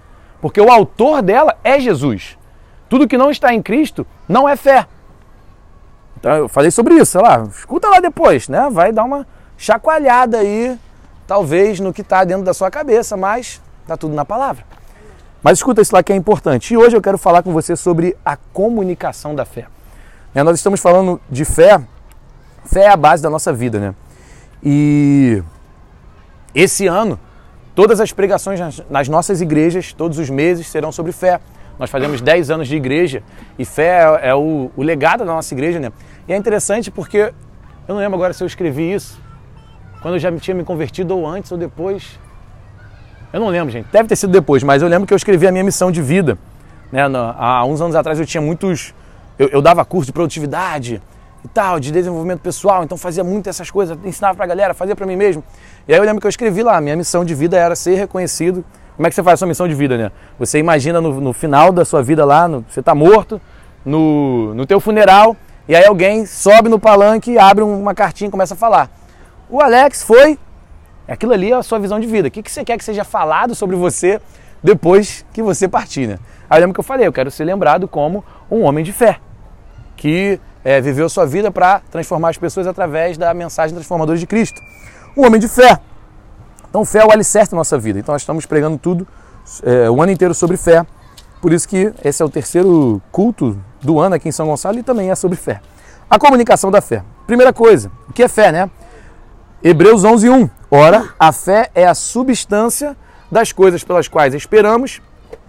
Porque 0.40 0.60
o 0.60 0.70
autor 0.70 1.22
dela 1.22 1.56
é 1.62 1.78
Jesus. 1.78 2.38
Tudo 2.88 3.06
que 3.06 3.18
não 3.18 3.30
está 3.30 3.52
em 3.52 3.62
Cristo 3.62 4.06
não 4.28 4.48
é 4.48 4.56
fé. 4.56 4.86
Então 6.18 6.32
eu 6.34 6.48
falei 6.48 6.70
sobre 6.70 6.94
isso, 6.94 7.12
sei 7.12 7.20
lá, 7.20 7.42
escuta 7.42 7.88
lá 7.88 8.00
depois, 8.00 8.48
né? 8.48 8.68
Vai 8.70 8.90
dar 8.90 9.04
uma, 9.04 9.26
chacoalhada 9.56 10.38
aí, 10.38 10.78
talvez, 11.26 11.80
no 11.80 11.92
que 11.92 12.02
está 12.02 12.24
dentro 12.24 12.44
da 12.44 12.54
sua 12.54 12.70
cabeça, 12.70 13.16
mas 13.16 13.60
está 13.82 13.96
tudo 13.96 14.14
na 14.14 14.24
palavra. 14.24 14.64
Mas 15.42 15.58
escuta 15.58 15.80
isso 15.80 15.94
lá 15.94 16.02
que 16.02 16.12
é 16.12 16.16
importante. 16.16 16.74
E 16.74 16.76
hoje 16.76 16.96
eu 16.96 17.02
quero 17.02 17.16
falar 17.16 17.42
com 17.42 17.52
você 17.52 17.76
sobre 17.76 18.16
a 18.24 18.36
comunicação 18.36 19.34
da 19.34 19.44
fé. 19.44 19.66
É, 20.34 20.42
nós 20.42 20.56
estamos 20.56 20.80
falando 20.80 21.20
de 21.30 21.44
fé. 21.44 21.80
Fé 22.64 22.80
é 22.80 22.88
a 22.88 22.96
base 22.96 23.22
da 23.22 23.30
nossa 23.30 23.52
vida, 23.52 23.78
né? 23.78 23.94
E 24.62 25.42
esse 26.54 26.86
ano, 26.86 27.18
todas 27.74 28.00
as 28.00 28.12
pregações 28.12 28.58
nas 28.90 29.08
nossas 29.08 29.40
igrejas, 29.40 29.92
todos 29.92 30.18
os 30.18 30.28
meses, 30.28 30.66
serão 30.66 30.90
sobre 30.90 31.12
fé. 31.12 31.40
Nós 31.78 31.90
fazemos 31.90 32.20
10 32.20 32.50
anos 32.50 32.68
de 32.68 32.74
igreja 32.74 33.22
e 33.58 33.64
fé 33.64 34.00
é, 34.22 34.30
é 34.30 34.34
o, 34.34 34.70
o 34.76 34.82
legado 34.82 35.20
da 35.20 35.26
nossa 35.26 35.54
igreja, 35.54 35.78
né? 35.78 35.92
E 36.26 36.32
é 36.32 36.36
interessante 36.36 36.90
porque 36.90 37.32
eu 37.86 37.94
não 37.94 37.98
lembro 37.98 38.16
agora 38.16 38.32
se 38.32 38.42
eu 38.42 38.46
escrevi 38.46 38.92
isso, 38.92 39.20
quando 40.06 40.14
eu 40.14 40.20
já 40.20 40.30
tinha 40.38 40.54
me 40.54 40.62
convertido, 40.62 41.18
ou 41.18 41.26
antes 41.26 41.50
ou 41.50 41.58
depois. 41.58 42.16
Eu 43.32 43.40
não 43.40 43.48
lembro, 43.48 43.72
gente. 43.72 43.88
Deve 43.90 44.08
ter 44.08 44.14
sido 44.14 44.30
depois, 44.30 44.62
mas 44.62 44.80
eu 44.80 44.86
lembro 44.86 45.04
que 45.04 45.12
eu 45.12 45.16
escrevi 45.16 45.48
a 45.48 45.50
minha 45.50 45.64
missão 45.64 45.90
de 45.90 46.00
vida. 46.00 46.38
Né? 46.92 47.02
Há 47.36 47.64
uns 47.64 47.80
anos 47.80 47.96
atrás 47.96 48.20
eu 48.20 48.24
tinha 48.24 48.40
muitos. 48.40 48.94
Eu, 49.36 49.48
eu 49.48 49.60
dava 49.60 49.84
curso 49.84 50.06
de 50.06 50.12
produtividade 50.12 51.02
e 51.44 51.48
tal, 51.48 51.80
de 51.80 51.90
desenvolvimento 51.90 52.38
pessoal, 52.38 52.84
então 52.84 52.96
fazia 52.96 53.24
muito 53.24 53.48
essas 53.48 53.68
coisas, 53.68 53.98
ensinava 54.04 54.36
pra 54.36 54.46
galera, 54.46 54.74
fazia 54.74 54.94
para 54.94 55.04
mim 55.06 55.16
mesmo. 55.16 55.42
E 55.88 55.92
aí 55.92 55.98
eu 55.98 56.04
lembro 56.04 56.20
que 56.20 56.26
eu 56.28 56.30
escrevi 56.30 56.62
lá, 56.62 56.80
minha 56.80 56.94
missão 56.94 57.24
de 57.24 57.34
vida 57.34 57.58
era 57.58 57.74
ser 57.74 57.96
reconhecido. 57.96 58.64
Como 58.94 59.08
é 59.08 59.10
que 59.10 59.16
você 59.16 59.24
faz 59.24 59.34
a 59.34 59.36
sua 59.38 59.48
missão 59.48 59.66
de 59.66 59.74
vida, 59.74 59.98
né? 59.98 60.12
Você 60.38 60.60
imagina 60.60 61.00
no, 61.00 61.20
no 61.20 61.32
final 61.32 61.72
da 61.72 61.84
sua 61.84 62.00
vida 62.00 62.24
lá, 62.24 62.46
no, 62.46 62.64
você 62.70 62.80
tá 62.80 62.94
morto, 62.94 63.40
no, 63.84 64.54
no 64.54 64.66
teu 64.66 64.78
funeral, 64.78 65.36
e 65.68 65.74
aí 65.74 65.84
alguém 65.84 66.26
sobe 66.26 66.68
no 66.68 66.78
palanque, 66.78 67.36
abre 67.36 67.64
uma 67.64 67.92
cartinha 67.92 68.28
e 68.28 68.30
começa 68.30 68.54
a 68.54 68.56
falar. 68.56 68.88
O 69.48 69.60
Alex 69.60 70.02
foi. 70.02 70.38
Aquilo 71.08 71.32
ali 71.32 71.52
é 71.52 71.54
a 71.54 71.62
sua 71.62 71.78
visão 71.78 72.00
de 72.00 72.06
vida. 72.06 72.28
O 72.28 72.30
que, 72.30 72.42
que 72.42 72.50
você 72.50 72.64
quer 72.64 72.76
que 72.76 72.84
seja 72.84 73.04
falado 73.04 73.54
sobre 73.54 73.76
você 73.76 74.20
depois 74.62 75.24
que 75.32 75.42
você 75.42 75.68
partir, 75.68 76.08
né? 76.08 76.18
Aí 76.50 76.60
lembra 76.60 76.74
que 76.74 76.80
eu 76.80 76.84
falei, 76.84 77.06
eu 77.06 77.12
quero 77.12 77.30
ser 77.30 77.44
lembrado 77.44 77.86
como 77.86 78.24
um 78.50 78.62
homem 78.62 78.84
de 78.84 78.92
fé, 78.92 79.20
que 79.96 80.40
é, 80.64 80.80
viveu 80.80 81.08
sua 81.08 81.24
vida 81.24 81.50
para 81.50 81.80
transformar 81.90 82.30
as 82.30 82.38
pessoas 82.38 82.66
através 82.66 83.16
da 83.16 83.32
mensagem 83.32 83.74
transformadora 83.74 84.18
de 84.18 84.26
Cristo. 84.26 84.60
Um 85.16 85.24
homem 85.24 85.40
de 85.40 85.46
fé. 85.46 85.78
Então, 86.68 86.84
fé 86.84 86.98
é 86.98 87.04
o 87.04 87.12
alicerce 87.12 87.52
da 87.52 87.56
nossa 87.56 87.78
vida. 87.78 88.00
Então, 88.00 88.12
nós 88.12 88.22
estamos 88.22 88.44
pregando 88.44 88.76
tudo 88.76 89.06
é, 89.62 89.88
o 89.88 90.02
ano 90.02 90.10
inteiro 90.10 90.34
sobre 90.34 90.56
fé. 90.56 90.84
Por 91.40 91.52
isso 91.52 91.68
que 91.68 91.92
esse 92.04 92.20
é 92.20 92.24
o 92.24 92.28
terceiro 92.28 93.00
culto 93.12 93.56
do 93.80 94.00
ano 94.00 94.16
aqui 94.16 94.28
em 94.28 94.32
São 94.32 94.46
Gonçalo 94.46 94.78
e 94.78 94.82
também 94.82 95.10
é 95.10 95.14
sobre 95.14 95.36
fé. 95.36 95.60
A 96.10 96.18
comunicação 96.18 96.70
da 96.70 96.80
fé. 96.80 97.04
Primeira 97.26 97.52
coisa, 97.52 97.90
o 98.08 98.12
que 98.12 98.22
é 98.22 98.28
fé, 98.28 98.50
né? 98.50 98.68
Hebreus 99.64 100.04
11, 100.04 100.28
1. 100.28 100.50
Ora, 100.70 101.14
a 101.18 101.32
fé 101.32 101.70
é 101.74 101.86
a 101.86 101.94
substância 101.94 102.94
das 103.32 103.52
coisas 103.52 103.82
pelas 103.82 104.06
quais 104.06 104.34
esperamos, 104.34 105.00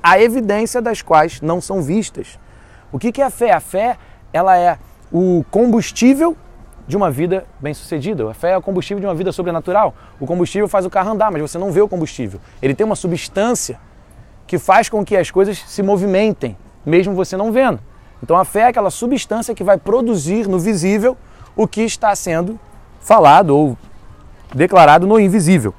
a 0.01 0.19
evidência 0.19 0.81
das 0.81 1.01
quais 1.01 1.41
não 1.41 1.59
são 1.59 1.81
vistas. 1.81 2.39
O 2.89 2.97
que 2.97 3.21
é 3.21 3.25
a 3.25 3.29
fé? 3.29 3.51
A 3.51 3.59
fé 3.59 3.97
ela 4.31 4.57
é 4.57 4.77
o 5.11 5.43
combustível 5.51 6.37
de 6.87 6.95
uma 6.95 7.11
vida 7.11 7.45
bem-sucedida. 7.59 8.29
A 8.31 8.33
fé 8.33 8.51
é 8.51 8.57
o 8.57 8.61
combustível 8.61 9.01
de 9.01 9.05
uma 9.05 9.13
vida 9.13 9.33
sobrenatural. 9.33 9.93
O 10.21 10.25
combustível 10.25 10.69
faz 10.69 10.85
o 10.85 10.89
carro 10.89 11.11
andar, 11.11 11.29
mas 11.29 11.41
você 11.41 11.57
não 11.57 11.71
vê 11.71 11.81
o 11.81 11.87
combustível. 11.87 12.39
Ele 12.61 12.73
tem 12.73 12.85
uma 12.85 12.95
substância 12.95 13.77
que 14.47 14.57
faz 14.57 14.87
com 14.87 15.03
que 15.03 15.17
as 15.17 15.29
coisas 15.29 15.61
se 15.67 15.83
movimentem, 15.83 16.57
mesmo 16.85 17.13
você 17.13 17.35
não 17.35 17.51
vendo. 17.51 17.81
Então 18.23 18.37
a 18.37 18.45
fé 18.45 18.61
é 18.61 18.67
aquela 18.67 18.89
substância 18.89 19.53
que 19.53 19.65
vai 19.65 19.77
produzir 19.77 20.47
no 20.47 20.57
visível 20.57 21.17
o 21.57 21.67
que 21.67 21.81
está 21.81 22.15
sendo 22.15 22.57
falado 23.01 23.49
ou 23.49 23.77
declarado 24.53 25.05
no 25.07 25.19
invisível. 25.19 25.73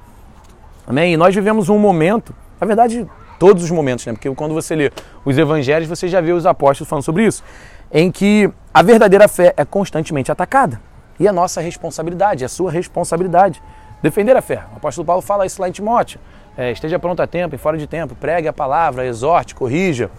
Amém? 0.86 1.14
E 1.14 1.16
nós 1.16 1.34
vivemos 1.34 1.68
um 1.68 1.78
momento, 1.78 2.34
na 2.60 2.66
verdade, 2.66 3.06
todos 3.38 3.62
os 3.62 3.70
momentos, 3.70 4.06
né? 4.06 4.12
Porque 4.12 4.32
quando 4.34 4.54
você 4.54 4.74
lê 4.74 4.92
os 5.24 5.36
evangelhos, 5.36 5.88
você 5.88 6.08
já 6.08 6.20
vê 6.20 6.32
os 6.32 6.46
apóstolos 6.46 6.88
falando 6.88 7.04
sobre 7.04 7.24
isso, 7.24 7.42
em 7.92 8.10
que 8.10 8.50
a 8.72 8.82
verdadeira 8.82 9.28
fé 9.28 9.54
é 9.56 9.64
constantemente 9.64 10.32
atacada. 10.32 10.80
E 11.20 11.26
a 11.26 11.32
nossa 11.32 11.60
responsabilidade, 11.60 12.44
a 12.44 12.48
sua 12.48 12.70
responsabilidade, 12.70 13.62
defender 14.02 14.36
a 14.36 14.42
fé. 14.42 14.62
O 14.72 14.76
apóstolo 14.76 15.04
Paulo 15.04 15.22
fala 15.22 15.46
isso 15.46 15.60
lá 15.60 15.68
em 15.68 15.72
Timóteo. 15.72 16.20
É, 16.56 16.72
esteja 16.72 16.98
pronto 16.98 17.20
a 17.20 17.26
tempo 17.26 17.54
e 17.54 17.58
fora 17.58 17.76
de 17.76 17.86
tempo, 17.86 18.14
pregue 18.14 18.48
a 18.48 18.52
palavra, 18.52 19.06
exorte, 19.06 19.54
corrija. 19.54 20.10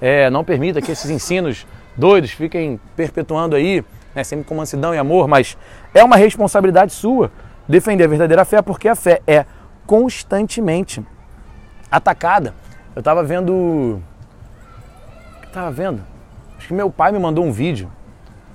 É, 0.00 0.30
não 0.30 0.44
permita 0.44 0.80
que 0.80 0.92
esses 0.92 1.10
ensinos 1.10 1.66
doidos 1.96 2.30
fiquem 2.30 2.80
perpetuando 2.94 3.56
aí, 3.56 3.84
né, 4.14 4.22
sempre 4.22 4.44
com 4.44 4.54
mansidão 4.54 4.94
e 4.94 4.98
amor, 4.98 5.26
mas 5.26 5.56
é 5.92 6.04
uma 6.04 6.16
responsabilidade 6.16 6.92
sua 6.92 7.30
defender 7.68 8.04
a 8.04 8.08
verdadeira 8.08 8.44
fé, 8.44 8.62
porque 8.62 8.88
a 8.88 8.94
fé 8.94 9.20
é 9.26 9.44
constantemente 9.86 11.04
atacada. 11.90 12.54
Eu 12.94 13.00
estava 13.00 13.22
vendo. 13.22 14.02
Estava 15.44 15.70
vendo? 15.70 16.02
Acho 16.56 16.68
que 16.68 16.74
meu 16.74 16.90
pai 16.90 17.12
me 17.12 17.18
mandou 17.18 17.44
um 17.44 17.52
vídeo. 17.52 17.90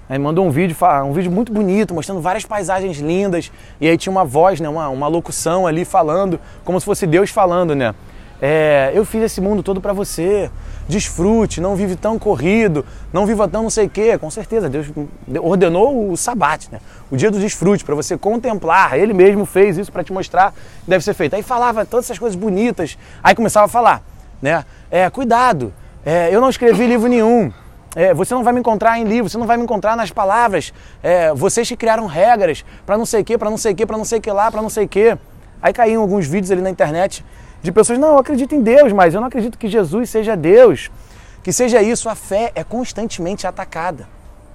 Ele 0.10 0.20
mandou 0.20 0.46
um 0.46 0.52
vídeo, 0.52 0.76
um 1.06 1.14
vídeo 1.14 1.32
muito 1.32 1.52
bonito, 1.52 1.94
mostrando 1.94 2.22
várias 2.22 2.46
paisagens 2.46 2.98
lindas. 2.98 3.52
E 3.80 3.88
aí 3.88 3.98
tinha 3.98 4.12
uma 4.12 4.26
voz, 4.26 4.60
né, 4.60 4.68
uma, 4.68 4.90
uma 4.90 5.08
locução 5.08 5.66
ali 5.66 5.86
falando, 5.86 6.40
como 6.64 6.80
se 6.80 6.86
fosse 6.86 7.08
Deus 7.08 7.30
falando, 7.30 7.74
né? 7.74 7.96
É, 8.46 8.92
eu 8.94 9.06
fiz 9.06 9.24
esse 9.24 9.40
mundo 9.40 9.64
todo 9.64 9.80
para 9.80 9.94
você. 9.94 10.52
Desfrute, 10.86 11.62
não 11.62 11.78
vive 11.78 11.96
tão 11.96 12.20
corrido, 12.20 12.86
não 13.14 13.26
viva 13.26 13.48
tão 13.48 13.64
não 13.64 13.70
sei 13.70 13.86
o 13.86 13.90
quê. 13.90 14.18
Com 14.18 14.30
certeza, 14.30 14.70
Deus 14.70 14.88
ordenou 15.42 16.12
o 16.12 16.18
sabate, 16.18 16.68
né? 16.70 16.82
o 17.10 17.16
dia 17.16 17.32
do 17.32 17.40
desfrute, 17.40 17.86
para 17.86 17.96
você 17.96 18.18
contemplar. 18.18 19.00
Ele 19.00 19.14
mesmo 19.14 19.46
fez 19.46 19.78
isso 19.78 19.90
para 19.90 20.04
te 20.04 20.12
mostrar 20.12 20.52
que 20.52 20.90
deve 20.90 21.06
ser 21.06 21.14
feito. 21.14 21.38
Aí 21.38 21.42
falava 21.42 21.86
todas 21.86 22.08
essas 22.08 22.20
coisas 22.20 22.36
bonitas, 22.36 22.98
aí 23.24 23.34
começava 23.34 23.68
a 23.68 23.70
falar, 23.70 24.04
né? 24.42 24.66
É, 24.92 25.10
cuidado, 25.10 25.74
é, 26.06 26.28
eu 26.30 26.42
não 26.42 26.50
escrevi 26.50 26.86
livro 26.86 27.08
nenhum. 27.08 27.50
É, 27.96 28.14
você 28.14 28.34
não 28.34 28.44
vai 28.44 28.52
me 28.52 28.60
encontrar 28.60 29.00
em 29.00 29.06
livro, 29.06 29.30
você 29.30 29.38
não 29.38 29.48
vai 29.48 29.56
me 29.56 29.64
encontrar 29.64 29.96
nas 29.96 30.12
palavras. 30.12 30.74
É, 31.02 31.34
vocês 31.34 31.70
que 31.70 31.78
criaram 31.78 32.08
regras 32.08 32.66
para 32.86 32.98
não 32.98 33.06
sei 33.06 33.22
o 33.22 33.24
que, 33.24 33.38
para 33.38 33.50
não 33.50 33.58
sei 33.58 33.72
o 33.72 33.76
que, 33.76 33.86
para 33.86 33.98
não 33.98 34.04
sei 34.04 34.20
o 34.20 34.22
que 34.22 34.32
lá, 34.32 34.52
para 34.52 34.62
não 34.62 34.70
sei 34.70 34.84
o 34.84 34.90
que. 34.90 35.18
Aí 35.62 35.72
caíam 35.72 36.02
alguns 36.02 36.28
vídeos 36.28 36.52
ali 36.52 36.62
na 36.62 36.70
internet 36.70 37.24
de 37.64 37.72
pessoas, 37.72 37.98
não, 37.98 38.10
eu 38.10 38.18
acredito 38.18 38.54
em 38.54 38.62
Deus, 38.62 38.92
mas 38.92 39.14
eu 39.14 39.22
não 39.22 39.30
acredito 39.30 39.58
que 39.58 39.70
Jesus 39.70 40.10
seja 40.10 40.36
Deus. 40.36 40.92
Que 41.42 41.54
seja 41.54 41.82
isso, 41.82 42.10
a 42.10 42.16
fé 42.16 42.52
é 42.56 42.64
constantemente 42.64 43.48
atacada. 43.48 44.06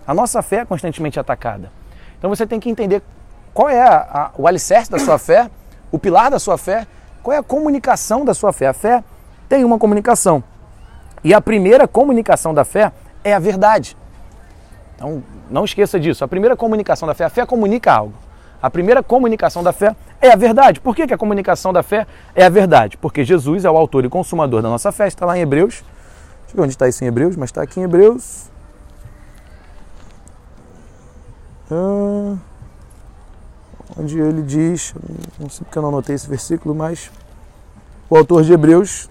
A 0.07 0.12
nossa 0.12 0.43
fé 0.43 0.57
é 0.57 0.65
constantemente 0.67 1.19
atacada. 1.19 1.73
Então 2.19 2.29
você 2.29 2.47
tem 2.47 2.61
que 2.61 2.69
entender 2.69 3.03
qual 3.55 3.71
é 3.71 3.81
a, 3.81 3.97
a, 3.97 4.31
o 4.37 4.47
alicerce 4.47 4.91
da 4.91 4.99
sua 4.99 5.19
fé, 5.19 5.50
o 5.91 5.99
pilar 5.99 6.31
da 6.31 6.38
sua 6.38 6.59
fé, 6.59 6.87
qual 7.23 7.35
é 7.35 7.38
a 7.38 7.43
comunicação 7.43 8.27
da 8.27 8.35
sua 8.35 8.53
fé. 8.53 8.67
A 8.67 8.75
fé 8.75 9.03
tem 9.49 9.65
uma 9.65 9.79
comunicação. 9.79 10.45
E 11.25 11.33
a 11.33 11.41
primeira 11.41 11.88
comunicação 11.88 12.53
da 12.53 12.65
fé 12.65 12.93
é 13.25 13.33
a 13.33 13.38
verdade. 13.38 13.97
Então 14.97 15.23
não 15.50 15.65
esqueça 15.65 15.99
disso. 15.99 16.25
A 16.25 16.29
primeira 16.29 16.55
comunicação 16.57 17.09
da 17.09 17.15
fé, 17.15 17.25
a 17.25 17.31
fé 17.31 17.47
comunica 17.47 17.91
algo. 17.91 18.15
A 18.62 18.69
primeira 18.69 19.03
comunicação 19.03 19.62
da 19.62 19.73
fé 19.73 19.97
é 20.21 20.31
a 20.31 20.37
verdade. 20.37 20.81
Por 20.81 20.95
que, 20.95 21.07
que 21.07 21.15
a 21.15 21.19
comunicação 21.19 21.73
da 21.73 21.83
fé 21.83 22.07
é 22.35 22.45
a 22.45 22.49
verdade? 22.49 22.97
Porque 22.97 23.25
Jesus 23.25 23.65
é 23.65 23.71
o 23.71 23.77
autor 23.77 24.05
e 24.05 24.09
consumador 24.09 24.63
da 24.63 24.69
nossa 24.69 24.91
fé. 24.91 25.07
Está 25.07 25.25
lá 25.25 25.39
em 25.39 25.43
Hebreus. 25.43 25.83
Deixa 26.43 26.53
eu 26.53 26.57
ver 26.57 26.63
onde 26.63 26.73
está 26.73 26.89
isso 26.89 27.05
em 27.05 27.07
Hebreus, 27.07 27.37
mas 27.37 27.51
está 27.51 27.63
aqui 27.63 27.79
em 27.79 27.85
Hebreus. 27.85 28.51
Ah, 31.71 32.37
onde 33.99 34.19
ele 34.19 34.43
diz, 34.43 34.95
não 35.39 35.51
sei 35.51 35.65
porque 35.65 35.79
eu 35.79 35.83
não 35.83 35.91
anotei 35.91 36.15
esse 36.15 36.29
versículo, 36.29 36.75
mas 36.75 37.11
o 38.09 38.17
autor 38.17 38.43
de 38.43 38.53
Hebreus, 38.53 39.11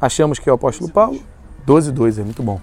achamos 0.00 0.38
que 0.38 0.48
é 0.48 0.52
o 0.52 0.54
apóstolo 0.54 0.90
Paulo. 0.90 1.20
12, 1.66 1.90
2, 1.90 2.18
é 2.20 2.22
muito 2.22 2.42
bom. 2.42 2.60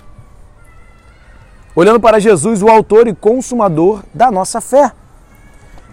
Olhando 1.76 2.00
para 2.00 2.20
Jesus, 2.20 2.64
o 2.64 2.70
autor 2.70 3.08
e 3.08 3.14
consumador 3.14 4.04
da 4.14 4.32
nossa 4.32 4.62
fé. 4.62 4.92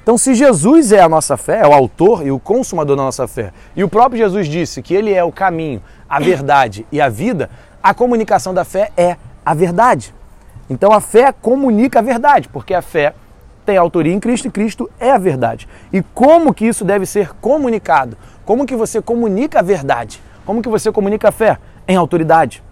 Então, 0.05 0.19
se 0.19 0.35
Jesus 0.35 0.93
é 0.93 1.01
a 1.01 1.09
nossa 1.09 1.35
fé, 1.35 1.61
é 1.61 1.67
o 1.67 1.73
autor 1.73 2.27
e 2.27 2.31
o 2.31 2.39
consumador 2.39 2.95
da 2.95 3.03
nossa 3.03 3.27
fé, 3.27 3.55
e 3.75 3.83
o 3.83 3.89
próprio 3.89 4.19
Jesus 4.19 4.47
disse 4.47 4.83
que 4.83 4.93
ele 4.93 5.11
é 5.15 5.25
o 5.25 5.33
caminho, 5.33 5.83
a 6.07 6.21
verdade 6.21 6.87
e 6.93 7.01
a 7.01 7.09
vida, 7.09 7.49
a 7.83 7.95
comunicação 7.95 8.53
da 8.53 8.67
fé 8.67 8.93
é 8.99 9.17
a 9.47 9.55
verdade. 9.55 10.15
Então, 10.69 10.93
a 10.93 11.01
fé 11.01 11.33
comunica 11.33 12.01
a 12.01 12.03
verdade, 12.03 12.51
porque 12.51 12.75
a 12.75 12.83
fé 12.83 13.15
tem 13.65 13.79
autoria 13.79 14.13
em 14.13 14.21
Cristo 14.21 14.47
e 14.47 14.51
Cristo 14.51 14.91
é 15.01 15.11
a 15.11 15.17
verdade. 15.17 15.67
E 15.91 16.03
como 16.03 16.53
que 16.53 16.67
isso 16.67 16.85
deve 16.85 17.07
ser 17.07 17.33
comunicado? 17.41 18.15
Como 18.45 18.67
que 18.67 18.77
você 18.77 19.01
comunica 19.01 19.61
a 19.61 19.63
verdade? 19.63 20.21
Como 20.45 20.61
que 20.61 20.69
você 20.69 20.93
comunica 20.93 21.31
a 21.31 21.33
fé? 21.33 21.57
Em 21.89 21.97
autoridade. 21.97 22.63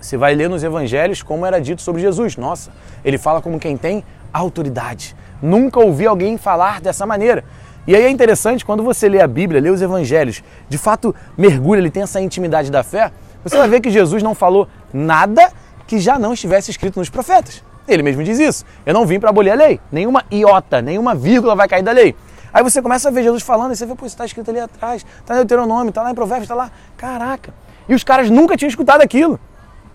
Você 0.00 0.16
vai 0.16 0.34
ler 0.34 0.48
nos 0.48 0.64
evangelhos 0.64 1.22
como 1.22 1.44
era 1.44 1.60
dito 1.60 1.82
sobre 1.82 2.00
Jesus. 2.00 2.38
Nossa, 2.38 2.70
ele 3.04 3.18
fala 3.18 3.42
como 3.42 3.60
quem 3.60 3.76
tem 3.76 4.02
autoridade. 4.32 5.14
Nunca 5.40 5.80
ouvi 5.80 6.06
alguém 6.06 6.36
falar 6.36 6.80
dessa 6.80 7.06
maneira. 7.06 7.44
E 7.86 7.96
aí 7.96 8.02
é 8.02 8.10
interessante, 8.10 8.64
quando 8.64 8.82
você 8.82 9.08
lê 9.08 9.20
a 9.20 9.26
Bíblia, 9.26 9.60
lê 9.60 9.70
os 9.70 9.80
evangelhos, 9.80 10.42
de 10.68 10.76
fato 10.76 11.14
mergulha, 11.36 11.78
ele 11.78 11.90
tem 11.90 12.02
essa 12.02 12.20
intimidade 12.20 12.70
da 12.70 12.82
fé, 12.82 13.10
você 13.42 13.56
vai 13.56 13.68
ver 13.68 13.80
que 13.80 13.90
Jesus 13.90 14.22
não 14.22 14.34
falou 14.34 14.68
nada 14.92 15.50
que 15.86 15.98
já 15.98 16.18
não 16.18 16.34
estivesse 16.34 16.70
escrito 16.70 16.98
nos 16.98 17.08
profetas. 17.08 17.64
Ele 17.88 18.02
mesmo 18.02 18.22
diz 18.22 18.38
isso. 18.38 18.64
Eu 18.84 18.92
não 18.92 19.06
vim 19.06 19.18
para 19.18 19.30
abolir 19.30 19.50
a 19.50 19.54
lei. 19.54 19.80
Nenhuma 19.90 20.22
iota, 20.30 20.82
nenhuma 20.82 21.14
vírgula 21.14 21.56
vai 21.56 21.66
cair 21.66 21.82
da 21.82 21.92
lei. 21.92 22.14
Aí 22.52 22.62
você 22.62 22.82
começa 22.82 23.08
a 23.08 23.10
ver 23.10 23.22
Jesus 23.22 23.42
falando 23.42 23.72
e 23.72 23.76
você 23.76 23.86
vê, 23.86 23.94
pô, 23.94 24.04
isso 24.04 24.14
está 24.14 24.26
escrito 24.26 24.50
ali 24.50 24.60
atrás, 24.60 25.04
está 25.20 25.34
no 25.34 25.40
Deuteronômio, 25.40 25.88
está 25.88 26.02
lá 26.02 26.10
em 26.10 26.14
Provérbios, 26.14 26.44
está 26.44 26.54
lá. 26.54 26.70
Caraca! 26.96 27.54
E 27.88 27.94
os 27.94 28.04
caras 28.04 28.28
nunca 28.28 28.56
tinham 28.56 28.68
escutado 28.68 29.00
aquilo. 29.00 29.40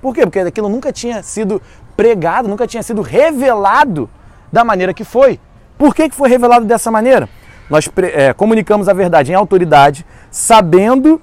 Por 0.01 0.15
quê? 0.15 0.21
Porque 0.21 0.39
aquilo 0.39 0.67
nunca 0.67 0.91
tinha 0.91 1.21
sido 1.21 1.61
pregado, 1.95 2.47
nunca 2.47 2.65
tinha 2.65 2.81
sido 2.81 3.01
revelado 3.03 4.09
da 4.53 4.63
maneira 4.63 4.93
que 4.93 5.03
foi. 5.03 5.39
Por 5.79 5.95
que, 5.95 6.07
que 6.07 6.15
foi 6.15 6.29
revelado 6.29 6.63
dessa 6.63 6.91
maneira? 6.91 7.27
Nós 7.67 7.89
é, 8.13 8.31
comunicamos 8.33 8.87
a 8.87 8.93
verdade 8.93 9.31
em 9.31 9.35
autoridade, 9.35 10.05
sabendo 10.29 11.19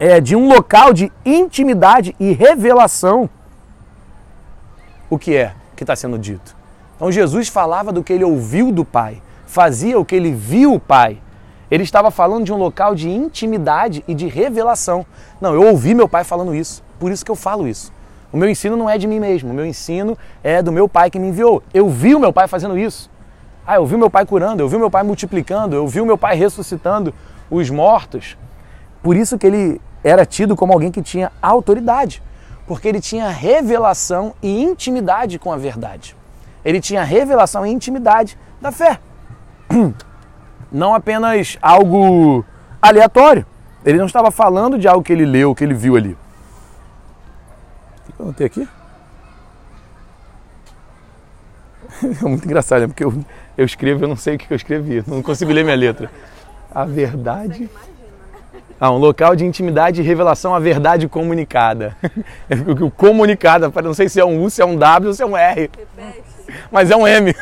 é, 0.00 0.20
de 0.20 0.34
um 0.34 0.48
local 0.48 0.92
de 0.92 1.12
intimidade 1.24 2.16
e 2.18 2.32
revelação 2.32 3.30
o 5.08 5.16
que 5.16 5.36
é 5.36 5.52
que 5.76 5.84
está 5.84 5.94
sendo 5.94 6.18
dito. 6.18 6.56
Então 6.96 7.12
Jesus 7.12 7.48
falava 7.48 7.92
do 7.92 8.02
que 8.02 8.12
ele 8.12 8.24
ouviu 8.24 8.72
do 8.72 8.84
Pai, 8.84 9.22
fazia 9.46 9.96
o 9.96 10.04
que 10.04 10.16
ele 10.16 10.32
viu 10.32 10.74
o 10.74 10.80
Pai. 10.80 11.20
Ele 11.70 11.84
estava 11.84 12.10
falando 12.10 12.44
de 12.44 12.52
um 12.52 12.56
local 12.56 12.96
de 12.96 13.08
intimidade 13.08 14.02
e 14.08 14.14
de 14.14 14.26
revelação. 14.26 15.06
Não, 15.40 15.54
eu 15.54 15.62
ouvi 15.68 15.94
meu 15.94 16.08
pai 16.08 16.22
falando 16.22 16.54
isso, 16.54 16.84
por 17.00 17.10
isso 17.10 17.24
que 17.24 17.30
eu 17.30 17.36
falo 17.36 17.66
isso. 17.66 17.92
O 18.34 18.36
meu 18.36 18.50
ensino 18.50 18.76
não 18.76 18.90
é 18.90 18.98
de 18.98 19.06
mim 19.06 19.20
mesmo, 19.20 19.52
o 19.52 19.54
meu 19.54 19.64
ensino 19.64 20.18
é 20.42 20.60
do 20.60 20.72
meu 20.72 20.88
pai 20.88 21.08
que 21.08 21.20
me 21.20 21.28
enviou. 21.28 21.62
Eu 21.72 21.88
vi 21.88 22.16
o 22.16 22.18
meu 22.18 22.32
pai 22.32 22.48
fazendo 22.48 22.76
isso. 22.76 23.08
Ah, 23.64 23.76
eu 23.76 23.86
vi 23.86 23.94
o 23.94 23.98
meu 23.98 24.10
pai 24.10 24.26
curando, 24.26 24.60
eu 24.60 24.68
vi 24.68 24.74
o 24.74 24.78
meu 24.80 24.90
pai 24.90 25.04
multiplicando, 25.04 25.76
eu 25.76 25.86
vi 25.86 26.00
o 26.00 26.04
meu 26.04 26.18
pai 26.18 26.34
ressuscitando 26.34 27.14
os 27.48 27.70
mortos. 27.70 28.36
Por 29.04 29.14
isso 29.14 29.38
que 29.38 29.46
ele 29.46 29.80
era 30.02 30.26
tido 30.26 30.56
como 30.56 30.72
alguém 30.72 30.90
que 30.90 31.00
tinha 31.00 31.30
autoridade, 31.40 32.20
porque 32.66 32.88
ele 32.88 33.00
tinha 33.00 33.28
revelação 33.28 34.34
e 34.42 34.64
intimidade 34.64 35.38
com 35.38 35.52
a 35.52 35.56
verdade. 35.56 36.16
Ele 36.64 36.80
tinha 36.80 37.04
revelação 37.04 37.64
e 37.64 37.70
intimidade 37.70 38.36
da 38.60 38.72
fé. 38.72 38.98
Não 40.72 40.92
apenas 40.92 41.56
algo 41.62 42.44
aleatório. 42.82 43.46
Ele 43.84 43.98
não 43.98 44.06
estava 44.06 44.32
falando 44.32 44.76
de 44.76 44.88
algo 44.88 45.04
que 45.04 45.12
ele 45.12 45.24
leu, 45.24 45.54
que 45.54 45.62
ele 45.62 45.74
viu 45.74 45.94
ali. 45.94 46.16
Eu 48.24 48.28
anotei 48.28 48.46
aqui? 48.46 48.68
É 52.02 52.28
muito 52.28 52.44
engraçado, 52.44 52.80
né? 52.80 52.86
porque 52.88 53.04
eu, 53.04 53.14
eu 53.56 53.64
escrevo 53.64 54.04
eu 54.04 54.08
não 54.08 54.16
sei 54.16 54.34
o 54.34 54.38
que 54.38 54.52
eu 54.52 54.56
escrevi, 54.56 55.04
não 55.06 55.22
consigo 55.22 55.52
ler 55.52 55.62
minha 55.62 55.76
letra. 55.76 56.10
A 56.74 56.84
verdade. 56.84 57.70
Ah, 58.80 58.90
um 58.90 58.98
local 58.98 59.36
de 59.36 59.44
intimidade 59.44 60.00
e 60.00 60.04
revelação, 60.04 60.54
a 60.54 60.58
verdade 60.58 61.06
comunicada. 61.06 61.96
O 62.80 62.90
comunicada, 62.90 63.70
não 63.82 63.94
sei 63.94 64.08
se 64.08 64.18
é 64.18 64.24
um 64.24 64.42
U, 64.42 64.50
se 64.50 64.60
é 64.60 64.64
um 64.64 64.76
W 64.76 65.08
ou 65.08 65.14
se 65.14 65.22
é 65.22 65.26
um 65.26 65.36
R. 65.36 65.70
Mas 66.72 66.90
é 66.90 66.96
um 66.96 67.06
M. 67.06 67.32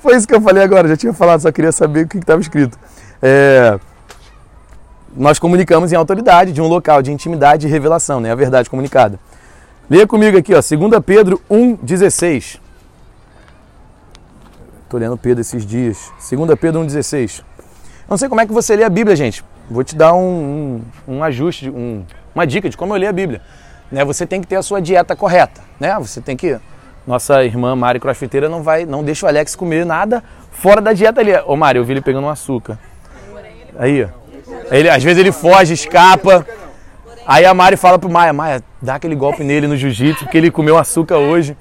Foi 0.00 0.16
isso 0.16 0.26
que 0.26 0.34
eu 0.34 0.40
falei 0.40 0.64
agora, 0.64 0.88
já 0.88 0.96
tinha 0.96 1.12
falado, 1.12 1.40
só 1.40 1.52
queria 1.52 1.72
saber 1.72 2.06
o 2.06 2.08
que 2.08 2.18
estava 2.18 2.40
escrito. 2.40 2.76
É, 3.22 3.78
nós 5.16 5.38
comunicamos 5.38 5.92
em 5.92 5.96
autoridade 5.96 6.52
de 6.52 6.60
um 6.60 6.66
local 6.66 7.02
de 7.02 7.12
intimidade 7.12 7.66
e 7.66 7.70
revelação, 7.70 8.20
né? 8.20 8.30
a 8.30 8.34
verdade 8.34 8.70
comunicada. 8.70 9.18
Leia 9.88 10.06
comigo 10.06 10.38
aqui, 10.38 10.54
ó, 10.54 10.60
2 10.60 11.04
Pedro 11.04 11.40
1,16. 11.50 12.60
Estou 14.84 15.00
lendo 15.00 15.16
Pedro 15.16 15.40
esses 15.40 15.66
dias. 15.66 16.12
2 16.30 16.58
Pedro 16.58 16.80
1,16. 16.82 17.42
Não 18.08 18.16
sei 18.16 18.28
como 18.28 18.40
é 18.40 18.46
que 18.46 18.52
você 18.52 18.74
lê 18.74 18.84
a 18.84 18.88
Bíblia, 18.88 19.16
gente. 19.16 19.44
Vou 19.70 19.84
te 19.84 19.94
dar 19.94 20.14
um, 20.14 20.82
um, 21.06 21.16
um 21.16 21.24
ajuste, 21.24 21.70
um, 21.70 22.04
uma 22.34 22.46
dica 22.46 22.68
de 22.68 22.76
como 22.76 22.94
eu 22.94 22.98
leio 22.98 23.10
a 23.10 23.12
Bíblia. 23.12 23.40
Né? 23.90 24.04
Você 24.04 24.26
tem 24.26 24.40
que 24.40 24.46
ter 24.46 24.56
a 24.56 24.62
sua 24.62 24.80
dieta 24.80 25.14
correta. 25.14 25.60
Né? 25.78 25.96
Você 25.98 26.20
tem 26.20 26.36
que. 26.36 26.58
Nossa 27.06 27.44
irmã 27.44 27.74
Mari 27.74 27.98
Crossfiteira 27.98 28.48
não 28.48 28.62
vai, 28.62 28.84
não 28.84 29.02
deixa 29.02 29.26
o 29.26 29.28
Alex 29.28 29.56
comer 29.56 29.86
nada 29.86 30.22
fora 30.50 30.80
da 30.80 30.92
dieta 30.92 31.20
ali. 31.20 31.32
Ô 31.46 31.56
Mari, 31.56 31.78
eu 31.78 31.84
vi 31.84 31.94
ele 31.94 32.00
pegando 32.00 32.26
um 32.26 32.30
açúcar. 32.30 32.78
Aí, 33.78 34.04
ó. 34.04 34.19
Ele, 34.70 34.88
às 34.88 35.02
vezes 35.02 35.18
ele 35.18 35.32
foge, 35.32 35.74
escapa. 35.74 36.46
Aí 37.26 37.44
a 37.44 37.52
Mari 37.52 37.76
fala 37.76 37.98
pro 37.98 38.10
Maia, 38.10 38.32
Maia, 38.32 38.62
dá 38.80 38.94
aquele 38.94 39.14
golpe 39.14 39.44
nele 39.44 39.66
no 39.66 39.76
jiu-jitsu, 39.76 40.24
porque 40.24 40.38
ele 40.38 40.50
comeu 40.50 40.78
açúcar 40.78 41.16
hoje. 41.16 41.56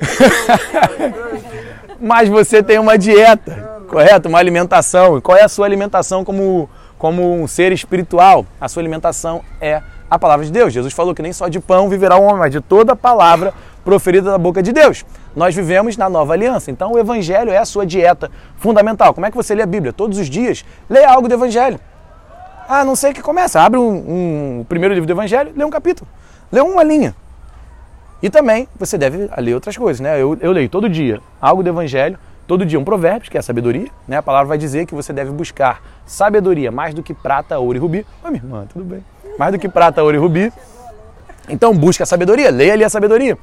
Mas 2.00 2.28
você 2.28 2.62
tem 2.62 2.78
uma 2.78 2.96
dieta, 2.96 3.82
correto? 3.88 4.28
Uma 4.28 4.38
alimentação. 4.38 5.18
E 5.18 5.20
qual 5.20 5.36
é 5.36 5.42
a 5.42 5.48
sua 5.48 5.66
alimentação 5.66 6.24
como, 6.24 6.68
como 6.98 7.34
um 7.34 7.46
ser 7.46 7.72
espiritual. 7.72 8.46
A 8.60 8.68
sua 8.68 8.82
alimentação 8.82 9.42
é 9.60 9.82
a 10.10 10.18
palavra 10.18 10.44
de 10.44 10.52
Deus. 10.52 10.72
Jesus 10.72 10.92
falou 10.92 11.14
que 11.14 11.22
nem 11.22 11.32
só 11.32 11.48
de 11.48 11.60
pão 11.60 11.88
viverá 11.88 12.16
o 12.16 12.22
homem, 12.22 12.38
mas 12.38 12.50
de 12.50 12.60
toda 12.60 12.96
palavra 12.96 13.54
proferida 13.84 14.30
da 14.30 14.38
boca 14.38 14.62
de 14.62 14.72
Deus. 14.72 15.04
Nós 15.34 15.54
vivemos 15.54 15.96
na 15.96 16.08
nova 16.08 16.32
aliança, 16.32 16.70
então 16.70 16.92
o 16.92 16.98
evangelho 16.98 17.50
é 17.50 17.58
a 17.58 17.64
sua 17.64 17.86
dieta 17.86 18.30
fundamental. 18.56 19.14
Como 19.14 19.26
é 19.26 19.30
que 19.30 19.36
você 19.36 19.54
lê 19.54 19.62
a 19.62 19.66
Bíblia? 19.66 19.92
Todos 19.92 20.18
os 20.18 20.28
dias, 20.28 20.64
leia 20.88 21.08
algo 21.10 21.28
do 21.28 21.34
evangelho. 21.34 21.78
Ah, 22.72 22.84
não 22.84 22.94
sei 22.94 23.10
o 23.10 23.14
que 23.14 23.20
começa. 23.20 23.60
Abre 23.60 23.80
um, 23.80 24.60
um, 24.60 24.64
primeiro 24.68 24.94
livro 24.94 25.04
do 25.04 25.12
evangelho, 25.12 25.52
lê 25.56 25.64
um 25.64 25.70
capítulo. 25.70 26.08
Lê 26.52 26.60
uma 26.60 26.84
linha. 26.84 27.16
E 28.22 28.30
também 28.30 28.68
você 28.78 28.96
deve 28.96 29.28
ler 29.38 29.54
outras 29.54 29.76
coisas, 29.76 29.98
né? 29.98 30.22
Eu, 30.22 30.38
eu 30.40 30.52
leio 30.52 30.68
todo 30.68 30.88
dia 30.88 31.20
algo 31.40 31.64
do 31.64 31.68
evangelho, 31.68 32.16
todo 32.46 32.64
dia 32.64 32.78
um 32.78 32.84
provérbio, 32.84 33.28
que 33.28 33.36
é 33.36 33.40
a 33.40 33.42
sabedoria, 33.42 33.88
né? 34.06 34.18
A 34.18 34.22
palavra 34.22 34.46
vai 34.46 34.56
dizer 34.56 34.86
que 34.86 34.94
você 34.94 35.12
deve 35.12 35.32
buscar 35.32 35.82
sabedoria 36.06 36.70
mais 36.70 36.94
do 36.94 37.02
que 37.02 37.12
prata, 37.12 37.58
ouro 37.58 37.76
e 37.76 37.80
rubi. 37.80 38.06
Oi, 38.22 38.30
minha 38.30 38.40
irmã, 38.40 38.66
tudo 38.72 38.84
bem? 38.84 39.04
Mais 39.36 39.50
do 39.50 39.58
que 39.58 39.68
prata, 39.68 40.00
ouro 40.04 40.16
e 40.16 40.20
rubi. 40.20 40.52
Então 41.48 41.76
busca 41.76 42.04
a 42.04 42.06
sabedoria, 42.06 42.50
leia 42.50 42.74
ali 42.74 42.84
a 42.84 42.88
sabedoria. 42.88 43.36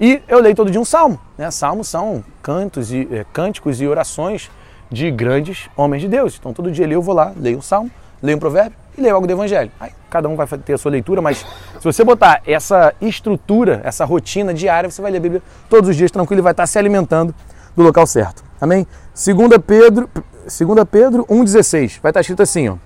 E 0.00 0.22
eu 0.26 0.40
leio 0.40 0.56
todo 0.56 0.70
dia 0.70 0.80
um 0.80 0.86
salmo. 0.86 1.20
Né? 1.36 1.50
Salmos 1.50 1.86
são 1.86 2.24
cantos 2.42 2.90
e, 2.90 3.06
é, 3.12 3.26
cânticos 3.30 3.78
e 3.78 3.86
orações 3.86 4.50
de 4.90 5.10
grandes 5.10 5.68
homens 5.76 6.00
de 6.00 6.08
Deus. 6.08 6.38
Então 6.40 6.54
todo 6.54 6.72
dia 6.72 6.86
ali 6.86 6.94
eu 6.94 7.02
vou 7.02 7.14
lá, 7.14 7.34
leio 7.36 7.58
um 7.58 7.62
salmo, 7.62 7.90
leio 8.22 8.36
um 8.36 8.40
provérbio 8.40 8.78
e 8.96 9.00
leio 9.00 9.14
algo 9.14 9.26
do 9.26 9.32
evangelho. 9.32 9.70
Aí 9.80 9.92
cada 10.08 10.28
um 10.28 10.36
vai 10.36 10.46
ter 10.46 10.74
a 10.74 10.78
sua 10.78 10.90
leitura, 10.90 11.22
mas 11.22 11.38
se 11.38 11.84
você 11.84 12.04
botar 12.04 12.42
essa 12.46 12.92
estrutura, 13.00 13.80
essa 13.84 14.04
rotina 14.04 14.52
diária, 14.52 14.90
você 14.90 15.00
vai 15.00 15.10
ler 15.10 15.18
a 15.18 15.20
Bíblia 15.20 15.42
todos 15.68 15.88
os 15.88 15.96
dias 15.96 16.10
tranquilo 16.10 16.40
e 16.40 16.42
vai 16.42 16.52
estar 16.52 16.66
se 16.66 16.78
alimentando 16.78 17.34
do 17.76 17.82
local 17.82 18.06
certo. 18.06 18.42
Amém? 18.60 18.86
2 19.14 19.58
Pedro, 19.66 20.10
2 20.42 20.84
Pedro 20.90 21.24
1,16. 21.26 22.00
Vai 22.02 22.10
estar 22.10 22.20
escrito 22.20 22.42
assim, 22.42 22.68
ó. 22.68 22.76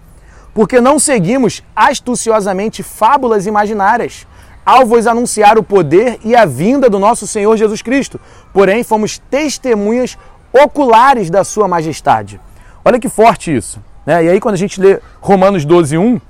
Porque 0.52 0.80
não 0.80 0.98
seguimos 0.98 1.62
astuciosamente 1.74 2.82
fábulas 2.82 3.46
imaginárias 3.46 4.26
ao 4.64 4.86
vos 4.86 5.06
anunciar 5.06 5.58
o 5.58 5.62
poder 5.62 6.18
e 6.24 6.34
a 6.34 6.44
vinda 6.44 6.88
do 6.88 6.98
nosso 6.98 7.26
Senhor 7.26 7.56
Jesus 7.56 7.82
Cristo. 7.82 8.20
Porém, 8.52 8.84
fomos 8.84 9.18
testemunhas 9.18 10.16
oculares 10.52 11.28
da 11.28 11.42
Sua 11.42 11.66
Majestade. 11.66 12.40
Olha 12.84 13.00
que 13.00 13.08
forte 13.08 13.54
isso. 13.54 13.80
Né? 14.04 14.24
E 14.24 14.28
aí, 14.28 14.40
quando 14.40 14.54
a 14.54 14.58
gente 14.58 14.80
lê 14.80 15.00
Romanos 15.20 15.64
12, 15.64 15.96
1, 15.96 16.20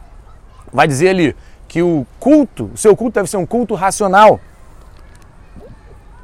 vai 0.73 0.87
dizer 0.87 1.09
ali 1.09 1.37
que 1.69 1.83
o 1.83 2.07
culto, 2.21 2.71
o 2.73 2.76
seu 2.76 2.97
culto 2.97 3.14
deve 3.14 3.28
ser 3.28 3.37
um 3.37 3.47
culto 3.47 3.75
racional. 3.75 4.40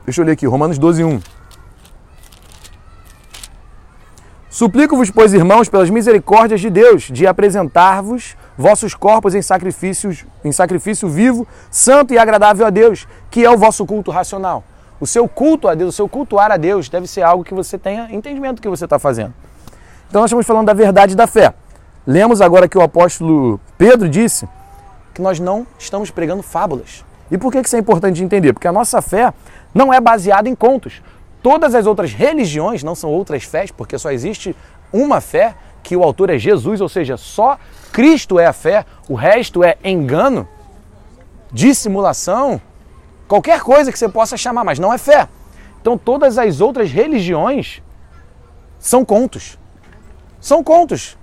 Deixa 0.05 0.21
eu 0.21 0.25
ler 0.25 0.33
aqui, 0.33 0.47
Romanos 0.47 0.79
12, 0.79 1.05
1. 1.05 1.21
Suplico-vos, 4.49 5.11
pois, 5.11 5.33
irmãos, 5.33 5.69
pelas 5.69 5.89
misericórdias 5.89 6.61
de 6.61 6.69
Deus, 6.69 7.05
de 7.05 7.27
apresentar-vos 7.27 8.37
vossos 8.59 8.95
corpos 8.95 9.35
em, 9.35 9.41
sacrifícios, 9.41 10.27
em 10.45 10.53
sacrifício 10.53 11.09
vivo, 11.09 11.47
santo 11.71 12.13
e 12.13 12.19
agradável 12.19 12.67
a 12.67 12.71
Deus, 12.71 13.07
que 13.31 13.45
é 13.45 13.51
o 13.51 13.57
vosso 13.57 13.87
culto 13.87 14.11
racional. 14.11 14.65
O 15.01 15.07
seu 15.07 15.29
culto 15.29 15.67
a 15.69 15.75
Deus, 15.75 15.95
o 15.95 15.97
seu 15.97 16.09
cultuar 16.09 16.51
a 16.51 16.57
Deus 16.57 16.89
deve 16.89 17.07
ser 17.07 17.23
algo 17.23 17.43
que 17.43 17.55
você 17.55 17.79
tenha 17.79 18.09
entendimento 18.11 18.57
do 18.57 18.63
que 18.63 18.69
você 18.69 18.85
está 18.85 18.99
fazendo. 18.99 19.33
Então 20.11 20.23
nós 20.23 20.29
estamos 20.29 20.45
falando 20.45 20.67
da 20.67 20.75
verdade 20.75 21.15
da 21.15 21.29
fé. 21.29 21.55
Lemos 22.05 22.41
agora 22.41 22.69
que 22.69 22.77
o 22.77 22.83
apóstolo 22.83 23.61
Pedro 23.79 24.09
disse 24.09 24.49
que 25.15 25.23
nós 25.23 25.39
não 25.39 25.65
estamos 25.79 26.11
pregando 26.11 26.43
fábulas. 26.43 27.05
E 27.31 27.39
por 27.39 27.53
que 27.53 27.61
isso 27.61 27.77
é 27.77 27.79
importante 27.79 28.17
de 28.17 28.25
entender? 28.25 28.53
Porque 28.53 28.67
a 28.67 28.73
nossa 28.73 29.01
fé 29.01 29.33
não 29.73 29.95
é 29.95 30.01
baseada 30.01 30.49
em 30.49 30.55
contos. 30.57 31.01
Todas 31.41 31.77
as 31.77 31.87
outras 31.87 32.13
religiões 32.13 32.83
não 32.83 32.97
são 32.97 33.09
outras 33.09 33.45
fés, 33.45 33.71
porque 33.71 33.97
só 33.97 34.11
existe 34.11 34.57
uma 34.93 35.21
fé, 35.21 35.55
que 35.81 35.97
o 35.97 36.03
autor 36.03 36.29
é 36.31 36.37
Jesus, 36.37 36.81
ou 36.81 36.89
seja, 36.89 37.17
só 37.17 37.57
Cristo 37.93 38.37
é 38.41 38.47
a 38.47 38.53
fé, 38.53 38.85
o 39.09 39.15
resto 39.15 39.63
é 39.63 39.77
engano, 39.85 40.49
dissimulação, 41.53 42.61
qualquer 43.29 43.61
coisa 43.61 43.93
que 43.93 43.99
você 43.99 44.09
possa 44.09 44.37
chamar, 44.37 44.65
mas 44.65 44.81
não 44.81 44.93
é 44.93 44.99
fé. 44.99 45.29
Então 45.81 45.97
todas 45.97 46.37
as 46.37 46.61
outras 46.61 46.91
religiões 46.91 47.81
são 48.77 49.05
contos. 49.05 49.60
São 50.41 50.65
contos. 50.65 51.19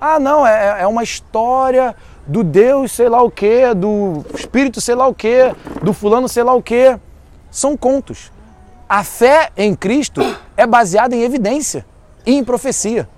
Ah, 0.00 0.20
não, 0.20 0.46
é, 0.46 0.82
é 0.82 0.86
uma 0.86 1.02
história 1.02 1.96
do 2.26 2.44
Deus 2.44 2.92
sei 2.92 3.08
lá 3.08 3.22
o 3.22 3.30
que, 3.30 3.72
do 3.74 4.24
Espírito 4.34 4.80
sei 4.80 4.94
lá 4.94 5.06
o 5.06 5.14
que, 5.14 5.54
do 5.82 5.92
fulano 5.92 6.28
sei 6.28 6.42
lá 6.42 6.54
o 6.54 6.62
que. 6.62 6.96
São 7.50 7.76
contos. 7.76 8.30
A 8.88 9.02
fé 9.02 9.50
em 9.56 9.74
Cristo 9.74 10.20
é 10.56 10.66
baseada 10.66 11.16
em 11.16 11.22
evidência 11.22 11.84
e 12.26 12.34
em 12.34 12.44
profecia. 12.44 13.08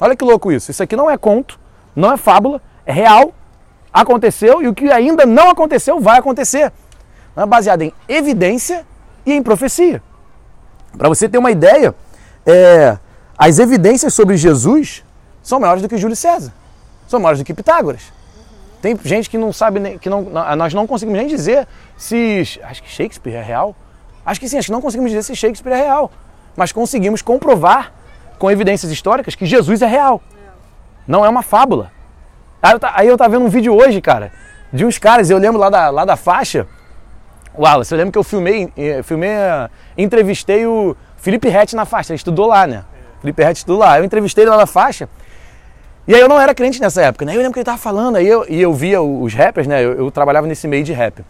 Olha 0.00 0.16
que 0.16 0.24
louco 0.24 0.50
isso. 0.50 0.70
Isso 0.70 0.82
aqui 0.82 0.96
não 0.96 1.08
é 1.08 1.16
conto, 1.16 1.58
não 1.94 2.12
é 2.12 2.16
fábula, 2.16 2.60
é 2.84 2.92
real, 2.92 3.32
aconteceu 3.92 4.60
e 4.60 4.68
o 4.68 4.74
que 4.74 4.90
ainda 4.90 5.24
não 5.24 5.50
aconteceu 5.50 6.00
vai 6.00 6.18
acontecer. 6.18 6.72
É 7.36 7.46
baseado 7.46 7.82
em 7.82 7.92
evidência 8.08 8.84
e 9.24 9.32
em 9.32 9.42
profecia. 9.42 10.02
Para 10.98 11.08
você 11.08 11.28
ter 11.28 11.38
uma 11.38 11.50
ideia, 11.50 11.94
é, 12.44 12.98
as 13.36 13.58
evidências 13.58 14.14
sobre 14.14 14.36
Jesus 14.36 15.04
são 15.42 15.60
maiores 15.60 15.82
do 15.82 15.88
que 15.88 15.96
Júlio 15.96 16.16
César, 16.16 16.52
são 17.06 17.20
maiores 17.20 17.40
do 17.40 17.44
que 17.44 17.52
Pitágoras. 17.52 18.12
Tem 18.80 18.98
gente 19.02 19.30
que 19.30 19.38
não 19.38 19.52
sabe, 19.52 19.98
que 19.98 20.10
não, 20.10 20.22
nós 20.56 20.74
não 20.74 20.86
conseguimos 20.86 21.18
nem 21.18 21.26
dizer 21.26 21.66
se. 21.96 22.60
Acho 22.62 22.82
que 22.82 22.90
Shakespeare 22.90 23.34
é 23.34 23.42
real. 23.42 23.74
Acho 24.26 24.38
que 24.38 24.48
sim, 24.48 24.58
acho 24.58 24.66
que 24.66 24.72
não 24.72 24.80
conseguimos 24.80 25.10
dizer 25.10 25.22
se 25.22 25.34
Shakespeare 25.34 25.72
é 25.72 25.76
real, 25.84 26.10
mas 26.56 26.70
conseguimos 26.70 27.22
comprovar 27.22 27.92
com 28.38 28.50
evidências 28.50 28.90
históricas 28.90 29.34
que 29.34 29.46
Jesus 29.46 29.80
é 29.82 29.86
real. 29.86 30.22
Não 31.06 31.24
é 31.24 31.28
uma 31.28 31.42
fábula. 31.42 31.92
Aí 32.94 33.08
eu, 33.08 33.16
tava 33.16 33.30
vendo 33.30 33.44
um 33.44 33.48
vídeo 33.48 33.74
hoje, 33.74 34.00
cara, 34.00 34.32
de 34.72 34.86
uns 34.86 34.98
caras, 34.98 35.28
eu 35.28 35.36
lembro 35.36 35.60
lá 35.60 35.68
da, 35.68 35.90
lá 35.90 36.04
da 36.04 36.16
faixa, 36.16 36.66
Wallace, 37.54 37.92
eu 37.92 37.98
lembro 37.98 38.12
que 38.12 38.18
eu 38.18 38.24
filmei, 38.24 38.72
eh, 38.76 39.02
filmei, 39.02 39.28
eh, 39.30 39.68
entrevistei 39.98 40.66
o 40.66 40.96
Felipe 41.16 41.48
Rett 41.48 41.76
na 41.76 41.84
faixa, 41.84 42.12
ele 42.12 42.16
estudou 42.16 42.46
lá, 42.46 42.66
né? 42.66 42.84
Felipe 43.24 43.42
estudou 43.52 43.78
lá. 43.78 43.98
Eu 43.98 44.04
entrevistei 44.04 44.44
ele 44.44 44.50
lá 44.50 44.58
na 44.58 44.66
faixa. 44.66 45.08
E 46.06 46.14
aí 46.14 46.20
eu 46.20 46.28
não 46.28 46.38
era 46.38 46.54
crente 46.54 46.78
nessa 46.78 47.00
época, 47.00 47.24
né? 47.24 47.32
Eu 47.32 47.38
lembro 47.38 47.54
que 47.54 47.60
ele 47.60 47.64
tava 47.64 47.78
falando, 47.78 48.16
aí 48.16 48.26
eu, 48.26 48.44
e 48.46 48.60
eu 48.60 48.74
via 48.74 49.00
os 49.00 49.32
rappers, 49.32 49.66
né? 49.66 49.82
Eu, 49.82 49.94
eu 49.94 50.10
trabalhava 50.10 50.46
nesse 50.46 50.68
meio 50.68 50.84
de 50.84 50.92
rap. 50.92 51.24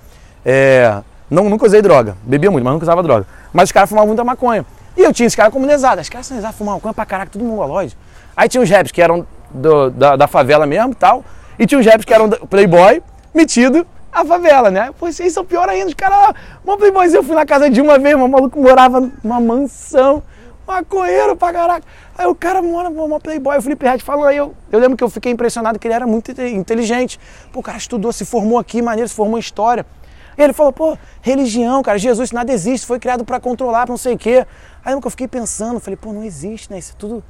É, 0.45 1.01
não, 1.31 1.49
nunca 1.49 1.65
usei 1.65 1.81
droga. 1.81 2.17
Bebia 2.25 2.51
muito, 2.51 2.65
mas 2.65 2.73
nunca 2.73 2.85
usava 2.85 3.01
droga. 3.01 3.25
Mas 3.53 3.69
os 3.69 3.73
caras 3.73 3.89
fumavam 3.89 4.09
muita 4.09 4.25
maconha. 4.25 4.67
E 4.97 5.03
eu 5.03 5.13
tinha 5.13 5.29
esse 5.29 5.37
cara 5.37 5.49
como 5.53 5.65
lesado. 5.65 6.01
Os 6.01 6.09
caras 6.09 6.27
são 6.27 6.37
lesados, 6.37 6.59
fumavam 6.59 6.79
maconha 6.79 6.93
pra 6.95 7.07
caraca, 7.07 7.31
tudo 7.31 7.45
mongolóide. 7.45 7.97
Aí 8.37 8.49
tinha 8.49 8.61
os 8.61 8.69
raps 8.69 8.91
que 8.91 9.01
eram 9.01 9.25
do, 9.51 9.91
da, 9.91 10.17
da, 10.17 10.27
favela 10.27 10.67
mesmo 10.67 10.91
e 10.91 10.97
tal. 10.97 11.25
E 11.57 11.67
tinha 11.67 11.79
os 11.79 11.87
raps 11.87 12.05
que 12.05 12.13
eram 12.13 12.29
playboy, 12.29 13.01
metido 13.33 13.87
a 14.13 14.25
favela, 14.25 14.73
né? 14.73 14.91
Pô, 14.99 15.07
vocês 15.07 15.33
são 15.33 15.45
pior 15.45 15.69
ainda. 15.69 15.87
Os 15.87 15.95
caras, 15.95 16.35
uma 16.65 16.77
playboyzinho, 16.77 17.21
eu 17.21 17.23
fui 17.23 17.37
na 17.37 17.47
casa 17.47 17.71
de 17.71 17.81
uma 17.81 17.97
vez, 17.97 18.17
um 18.17 18.27
maluco 18.27 18.61
morava 18.61 19.09
numa 19.23 19.39
mansão. 19.39 20.21
Maconheiro 20.67 21.37
pra 21.37 21.53
caraca. 21.53 21.87
Aí 22.17 22.27
o 22.27 22.35
cara 22.35 22.63
mora 22.63 22.89
numa 22.89 23.21
playboy, 23.21 23.57
o 23.59 23.63
Felipe 23.63 23.87
Red 23.87 23.99
falou 23.99 24.25
aí. 24.25 24.37
Eu, 24.37 24.55
eu 24.73 24.79
lembro 24.79 24.97
que 24.97 25.05
eu 25.05 25.11
fiquei 25.11 25.31
impressionado 25.33 25.79
que 25.79 25.87
ele 25.87 25.95
era 25.95 26.07
muito 26.07 26.31
inteligente. 26.31 27.21
Pô, 27.53 27.61
o 27.61 27.63
cara 27.63 27.77
estudou, 27.77 28.13
se 28.13 28.25
formou 28.25 28.59
aqui, 28.59 28.81
maneiro, 28.81 29.09
se 29.09 29.15
formou 29.15 29.37
em 29.37 29.41
história. 29.41 29.85
E 30.37 30.43
ele 30.43 30.53
falou, 30.53 30.73
pô, 30.73 30.99
religião, 31.23 31.83
cara, 31.83 31.97
Jesus, 31.99 32.33
nada 32.33 32.53
existe, 32.53 32.87
foi 32.87 32.99
criado 32.99 33.25
para 33.25 33.39
controlar, 33.39 33.87
pra 33.87 33.93
não 33.93 33.97
sei 33.97 34.15
o 34.15 34.19
quê. 34.19 34.47
Aí 34.85 34.93
eu 34.93 35.11
fiquei 35.11 35.29
pensando, 35.29 35.79
falei, 35.79 35.97
pô, 35.97 36.13
não 36.13 36.25
existe, 36.25 36.71
né? 36.71 36.79
Isso 36.79 36.93
é 36.93 36.99
tudo. 36.99 37.23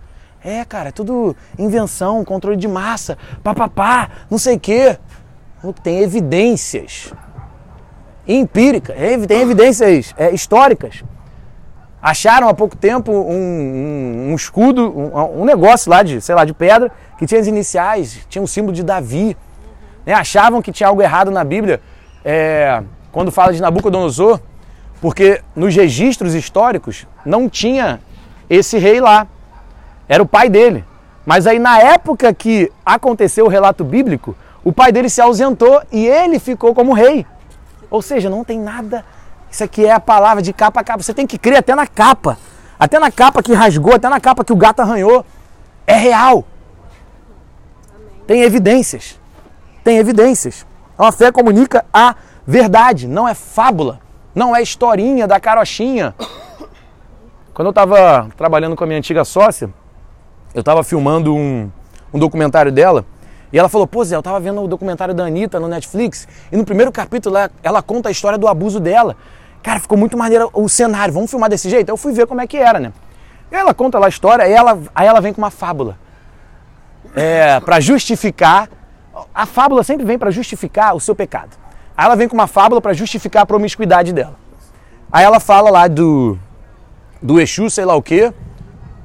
É, 0.42 0.64
cara, 0.64 0.90
é 0.90 0.92
tudo 0.92 1.34
invenção, 1.58 2.24
controle 2.24 2.56
de 2.56 2.68
massa, 2.68 3.16
papapá, 3.42 4.10
não 4.30 4.38
sei 4.38 4.56
o 4.56 4.60
quê. 4.60 4.98
Tem 5.82 6.00
evidências 6.00 7.12
empíricas, 8.28 8.94
é, 8.98 9.18
tem 9.26 9.40
evidências 9.40 10.14
é, 10.16 10.30
históricas. 10.30 11.02
Acharam 12.04 12.50
há 12.50 12.52
pouco 12.52 12.76
tempo 12.76 13.10
um, 13.10 13.16
um, 13.16 14.30
um 14.32 14.34
escudo, 14.34 14.92
um, 14.94 15.40
um, 15.40 15.44
negócio 15.46 15.90
lá 15.90 16.02
de, 16.02 16.20
sei 16.20 16.34
lá, 16.34 16.44
de 16.44 16.52
pedra, 16.52 16.92
que 17.16 17.26
tinha 17.26 17.40
as 17.40 17.46
iniciais, 17.46 18.26
tinha 18.28 18.42
um 18.42 18.46
símbolo 18.46 18.74
de 18.74 18.82
Davi. 18.82 19.34
Né? 20.04 20.12
Achavam 20.12 20.60
que 20.60 20.70
tinha 20.70 20.86
algo 20.86 21.00
errado 21.00 21.30
na 21.30 21.42
Bíblia 21.42 21.80
é, 22.22 22.82
quando 23.10 23.32
fala 23.32 23.54
de 23.54 23.62
Nabucodonosor, 23.62 24.38
porque 25.00 25.40
nos 25.56 25.74
registros 25.74 26.34
históricos 26.34 27.06
não 27.24 27.48
tinha 27.48 27.98
esse 28.50 28.76
rei 28.76 29.00
lá. 29.00 29.26
Era 30.06 30.22
o 30.22 30.26
pai 30.26 30.50
dele. 30.50 30.84
Mas 31.24 31.46
aí 31.46 31.58
na 31.58 31.78
época 31.78 32.34
que 32.34 32.70
aconteceu 32.84 33.46
o 33.46 33.48
relato 33.48 33.82
bíblico, 33.82 34.36
o 34.62 34.74
pai 34.74 34.92
dele 34.92 35.08
se 35.08 35.22
ausentou 35.22 35.80
e 35.90 36.06
ele 36.06 36.38
ficou 36.38 36.74
como 36.74 36.92
rei. 36.92 37.26
Ou 37.90 38.02
seja, 38.02 38.28
não 38.28 38.44
tem 38.44 38.60
nada. 38.60 39.06
Isso 39.54 39.62
aqui 39.62 39.86
é 39.86 39.92
a 39.92 40.00
palavra 40.00 40.42
de 40.42 40.52
capa 40.52 40.80
a 40.80 40.84
capa. 40.84 41.00
Você 41.00 41.14
tem 41.14 41.28
que 41.28 41.38
crer 41.38 41.58
até 41.58 41.76
na 41.76 41.86
capa. 41.86 42.36
Até 42.76 42.98
na 42.98 43.12
capa 43.12 43.40
que 43.40 43.52
rasgou, 43.52 43.94
até 43.94 44.08
na 44.08 44.18
capa 44.18 44.44
que 44.44 44.52
o 44.52 44.56
gato 44.56 44.80
arranhou. 44.80 45.24
É 45.86 45.94
real. 45.94 46.44
Tem 48.26 48.42
evidências. 48.42 49.16
Tem 49.84 49.98
evidências. 49.98 50.66
Então 50.92 51.06
a 51.06 51.12
fé 51.12 51.30
comunica 51.30 51.84
a 51.94 52.16
verdade, 52.44 53.06
não 53.06 53.28
é 53.28 53.32
fábula, 53.32 54.00
não 54.34 54.56
é 54.56 54.60
historinha 54.60 55.24
da 55.24 55.38
carochinha. 55.38 56.16
Quando 57.54 57.66
eu 57.66 57.70
estava 57.70 58.28
trabalhando 58.36 58.74
com 58.74 58.82
a 58.82 58.88
minha 58.88 58.98
antiga 58.98 59.24
sócia, 59.24 59.70
eu 60.52 60.60
estava 60.60 60.82
filmando 60.82 61.32
um, 61.32 61.70
um 62.12 62.18
documentário 62.18 62.72
dela 62.72 63.04
E 63.52 63.58
ela 63.58 63.68
falou, 63.68 63.86
pô 63.86 64.04
Zé, 64.04 64.16
eu 64.16 64.22
tava 64.22 64.40
vendo 64.40 64.60
o 64.60 64.66
documentário 64.66 65.14
da 65.14 65.26
Anitta 65.26 65.60
no 65.60 65.68
Netflix 65.68 66.26
e 66.50 66.56
no 66.56 66.64
primeiro 66.64 66.90
capítulo 66.90 67.36
ela, 67.36 67.50
ela 67.62 67.82
conta 67.82 68.08
a 68.08 68.12
história 68.12 68.36
do 68.36 68.48
abuso 68.48 68.80
dela. 68.80 69.16
Cara, 69.64 69.80
ficou 69.80 69.96
muito 69.96 70.14
maneiro 70.14 70.50
o 70.52 70.68
cenário, 70.68 71.14
vamos 71.14 71.30
filmar 71.30 71.48
desse 71.48 71.70
jeito? 71.70 71.88
Eu 71.88 71.96
fui 71.96 72.12
ver 72.12 72.26
como 72.26 72.38
é 72.38 72.46
que 72.46 72.58
era, 72.58 72.78
né? 72.78 72.92
Ela 73.50 73.72
conta 73.72 73.98
lá 73.98 74.04
a 74.04 74.08
história 74.10 74.42
ela, 74.44 74.78
aí 74.94 75.06
ela 75.06 75.22
vem 75.22 75.32
com 75.32 75.40
uma 75.40 75.50
fábula. 75.50 75.98
É, 77.16 77.58
para 77.60 77.80
justificar, 77.80 78.68
a 79.34 79.46
fábula 79.46 79.82
sempre 79.82 80.04
vem 80.04 80.18
para 80.18 80.30
justificar 80.30 80.94
o 80.94 81.00
seu 81.00 81.14
pecado. 81.14 81.56
Aí 81.96 82.04
ela 82.04 82.14
vem 82.14 82.28
com 82.28 82.34
uma 82.34 82.46
fábula 82.46 82.78
para 82.78 82.92
justificar 82.92 83.44
a 83.44 83.46
promiscuidade 83.46 84.12
dela. 84.12 84.34
Aí 85.10 85.24
ela 85.24 85.40
fala 85.40 85.70
lá 85.70 85.88
do, 85.88 86.38
do 87.22 87.40
Exu, 87.40 87.70
sei 87.70 87.86
lá 87.86 87.94
o 87.94 88.02
quê, 88.02 88.34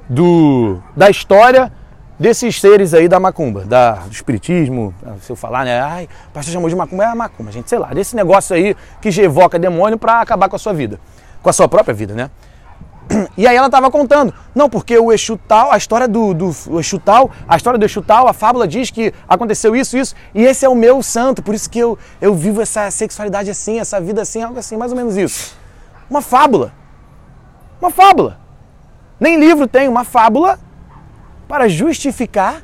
do, 0.09 0.77
da 0.93 1.09
história 1.09 1.71
desses 2.19 2.59
seres 2.59 2.93
aí 2.93 3.07
da 3.07 3.19
macumba, 3.19 3.63
da, 3.63 3.93
do 3.93 4.11
espiritismo, 4.11 4.93
se 5.21 5.31
eu 5.31 5.35
falar, 5.35 5.63
né? 5.63 5.79
Ai, 5.79 6.09
o 6.27 6.31
pastor 6.33 6.53
chamou 6.53 6.69
de 6.69 6.75
macumba, 6.75 7.03
é 7.03 7.07
a 7.07 7.15
macumba, 7.15 7.51
gente, 7.51 7.69
sei 7.69 7.79
lá, 7.79 7.87
desse 7.93 8.15
negócio 8.15 8.55
aí 8.55 8.75
que 9.01 9.09
evoca 9.21 9.57
demônio 9.57 9.97
para 9.97 10.19
acabar 10.19 10.49
com 10.49 10.55
a 10.57 10.59
sua 10.59 10.73
vida, 10.73 10.99
com 11.41 11.49
a 11.49 11.53
sua 11.53 11.69
própria 11.69 11.93
vida, 11.93 12.13
né? 12.13 12.29
E 13.35 13.47
aí 13.47 13.55
ela 13.55 13.67
estava 13.67 13.89
contando, 13.89 14.33
não, 14.53 14.69
porque 14.69 14.97
o 14.99 15.11
Exu 15.11 15.39
tal, 15.47 15.71
a 15.71 15.77
história 15.77 16.07
do, 16.07 16.33
do 16.33 16.79
Exu 16.79 16.99
tal, 16.99 17.31
a 17.47 17.57
história 17.57 17.79
do 17.79 17.85
Exu 17.85 18.03
tal, 18.03 18.27
a 18.27 18.33
fábula 18.33 18.67
diz 18.67 18.91
que 18.91 19.11
aconteceu 19.27 19.75
isso, 19.75 19.97
isso, 19.97 20.13
e 20.35 20.43
esse 20.43 20.63
é 20.63 20.69
o 20.69 20.75
meu 20.75 21.01
santo, 21.01 21.41
por 21.41 21.55
isso 21.55 21.69
que 21.69 21.79
eu, 21.79 21.97
eu 22.21 22.35
vivo 22.35 22.61
essa 22.61 22.91
sexualidade 22.91 23.49
assim, 23.49 23.79
essa 23.79 23.99
vida 23.99 24.21
assim, 24.21 24.43
algo 24.43 24.59
assim, 24.59 24.77
mais 24.77 24.91
ou 24.91 24.97
menos 24.97 25.17
isso. 25.17 25.55
Uma 26.09 26.21
fábula. 26.21 26.71
Uma 27.81 27.89
fábula. 27.89 28.37
Nem 29.19 29.39
livro 29.39 29.67
tem 29.67 29.87
uma 29.87 30.03
fábula 30.03 30.59
para 31.49 31.67
justificar 31.67 32.61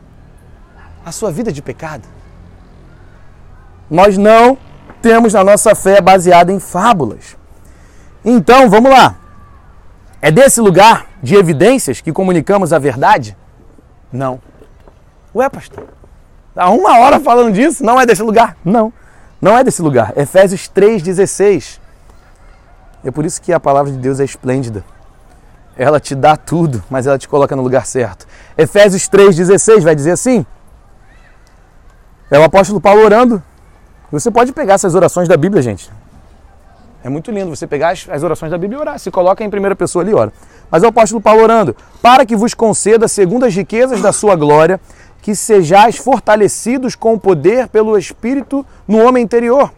a 1.04 1.12
sua 1.12 1.32
vida 1.32 1.52
de 1.52 1.60
pecado. 1.60 2.08
Nós 3.90 4.16
não 4.16 4.60
temos 5.02 5.34
a 5.34 5.44
nossa 5.44 5.74
fé 5.74 6.00
baseada 6.00 6.52
em 6.52 6.60
fábulas. 6.60 7.36
Então, 8.24 8.70
vamos 8.70 8.92
lá. 8.92 9.16
É 10.22 10.30
desse 10.30 10.62
lugar 10.62 11.08
de 11.22 11.36
evidências 11.36 12.00
que 12.00 12.14
comunicamos 12.14 12.72
a 12.72 12.78
verdade? 12.78 13.36
Não. 14.14 14.40
Ué, 15.34 15.50
pastor, 15.50 15.88
há 16.56 16.70
uma 16.70 17.00
hora 17.00 17.20
falando 17.20 17.54
disso, 17.54 17.84
não 17.84 18.00
é 18.00 18.06
desse 18.06 18.22
lugar? 18.22 18.56
Não, 18.64 18.94
não 19.42 19.58
é 19.58 19.64
desse 19.64 19.82
lugar. 19.82 20.14
Efésios 20.16 20.70
3,16. 20.74 21.80
É 23.04 23.10
por 23.10 23.26
isso 23.26 23.42
que 23.42 23.52
a 23.52 23.60
palavra 23.60 23.92
de 23.92 23.98
Deus 23.98 24.20
é 24.20 24.24
esplêndida. 24.24 24.84
Ela 25.78 26.00
te 26.00 26.16
dá 26.16 26.38
tudo, 26.38 26.84
mas 26.90 27.06
ela 27.06 27.18
te 27.18 27.28
coloca 27.28 27.56
no 27.56 27.62
lugar 27.62 27.86
certo. 27.86 28.26
Efésios 28.58 29.10
3,16 29.10 29.82
vai 29.82 29.96
dizer 29.96 30.12
assim: 30.12 30.46
é 32.32 32.40
o 32.40 32.44
apóstolo 32.44 32.80
Paulo 32.80 33.04
orando. 33.04 33.44
Você 34.12 34.32
pode 34.32 34.54
pegar 34.54 34.76
essas 34.76 34.96
orações 34.96 35.28
da 35.28 35.36
Bíblia, 35.36 35.62
gente. 35.62 35.92
É 37.04 37.10
muito 37.10 37.30
lindo 37.32 37.50
você 37.50 37.68
pegar 37.68 37.90
as, 37.90 38.08
as 38.10 38.24
orações 38.24 38.52
da 38.52 38.58
Bíblia 38.58 38.80
e 38.80 38.82
orar. 38.82 39.00
Se 39.00 39.12
coloca 39.12 39.44
em 39.44 39.50
primeira 39.50 39.76
pessoa 39.76 40.04
ali, 40.04 40.14
ora. 40.14 40.32
Mas 40.72 40.82
é 40.82 40.86
o 40.86 40.90
apóstolo 40.90 41.22
Paulo 41.22 41.44
orando: 41.44 41.76
para 42.02 42.26
que 42.26 42.36
vos 42.36 42.54
conceda, 42.54 43.08
segundo 43.08 43.46
as 43.46 43.54
riquezas 43.54 44.02
da 44.02 44.14
sua 44.14 44.36
glória, 44.36 44.80
que 45.22 45.36
sejais 45.36 45.98
fortalecidos 45.98 46.96
com 46.96 47.14
o 47.14 47.20
poder 47.20 47.68
pelo 47.68 47.98
Espírito 47.98 48.66
no 48.88 49.06
homem 49.06 49.24
interior 49.24 49.72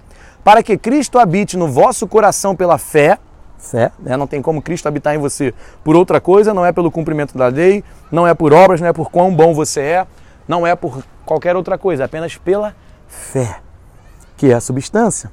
para 0.48 0.64
que 0.64 0.78
Cristo 0.78 1.20
habite 1.20 1.58
no 1.58 1.68
vosso 1.68 2.08
coração 2.08 2.56
pela 2.56 2.78
fé. 2.78 3.20
Fé, 3.58 3.92
né? 4.00 4.16
não 4.16 4.28
tem 4.28 4.42
como 4.42 4.62
Cristo 4.62 4.88
habitar 4.88 5.16
em 5.16 5.18
você 5.18 5.54
por 5.84 5.96
outra 5.96 6.22
coisa, 6.22 6.54
não 6.54 6.66
é 6.66 6.72
pelo 6.72 6.92
cumprimento 6.92 7.38
da 7.38 7.48
lei, 7.48 7.84
não 8.12 8.28
é 8.28 8.34
por 8.34 8.54
obras, 8.54 8.80
não 8.80 8.88
é 8.88 8.94
por 8.94 9.10
quão 9.10 9.34
bom 9.34 9.54
você 9.54 9.82
é, 9.82 10.08
não 10.48 10.66
é 10.66 10.76
por 10.76 11.04
qualquer 11.26 11.56
outra 11.56 11.78
coisa, 11.78 12.04
é 12.04 12.06
apenas 12.06 12.38
pela 12.38 12.76
fé, 13.08 13.60
que 14.38 14.52
é 14.52 14.54
a 14.54 14.62
substância. 14.62 15.32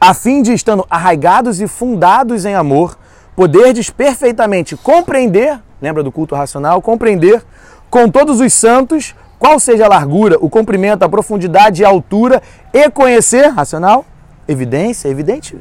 A 0.00 0.12
fim 0.12 0.42
de, 0.42 0.52
estando 0.52 0.86
arraigados 0.90 1.60
e 1.60 1.68
fundados 1.68 2.44
em 2.44 2.54
amor, 2.54 2.96
poderdes 3.36 3.90
perfeitamente 3.90 4.76
compreender, 4.76 5.60
lembra 5.80 6.02
do 6.02 6.10
culto 6.10 6.34
racional, 6.34 6.80
compreender 6.82 7.44
com 7.90 8.10
todos 8.10 8.40
os 8.40 8.52
santos 8.52 9.14
qual 9.38 9.60
seja 9.60 9.84
a 9.84 9.88
largura, 9.88 10.36
o 10.40 10.48
comprimento, 10.48 11.04
a 11.04 11.08
profundidade 11.08 11.82
e 11.82 11.84
a 11.84 11.88
altura 11.88 12.42
e 12.72 12.90
conhecer, 12.90 13.48
racional, 13.48 14.04
evidência, 14.48 15.08
evidente. 15.08 15.58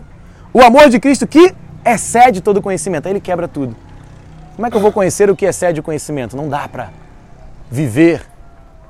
O 0.53 0.61
amor 0.61 0.87
de 0.89 0.99
Cristo 0.99 1.25
que 1.25 1.53
excede 1.83 2.39
todo 2.39 2.61
conhecimento. 2.61 3.07
Aí 3.07 3.13
ele 3.13 3.19
quebra 3.19 3.47
tudo. 3.47 3.75
Como 4.55 4.67
é 4.67 4.69
que 4.69 4.77
eu 4.77 4.81
vou 4.81 4.91
conhecer 4.91 5.29
o 5.29 5.35
que 5.35 5.45
excede 5.45 5.79
o 5.79 5.83
conhecimento? 5.83 6.37
Não 6.37 6.47
dá 6.47 6.67
para 6.67 6.91
viver 7.71 8.21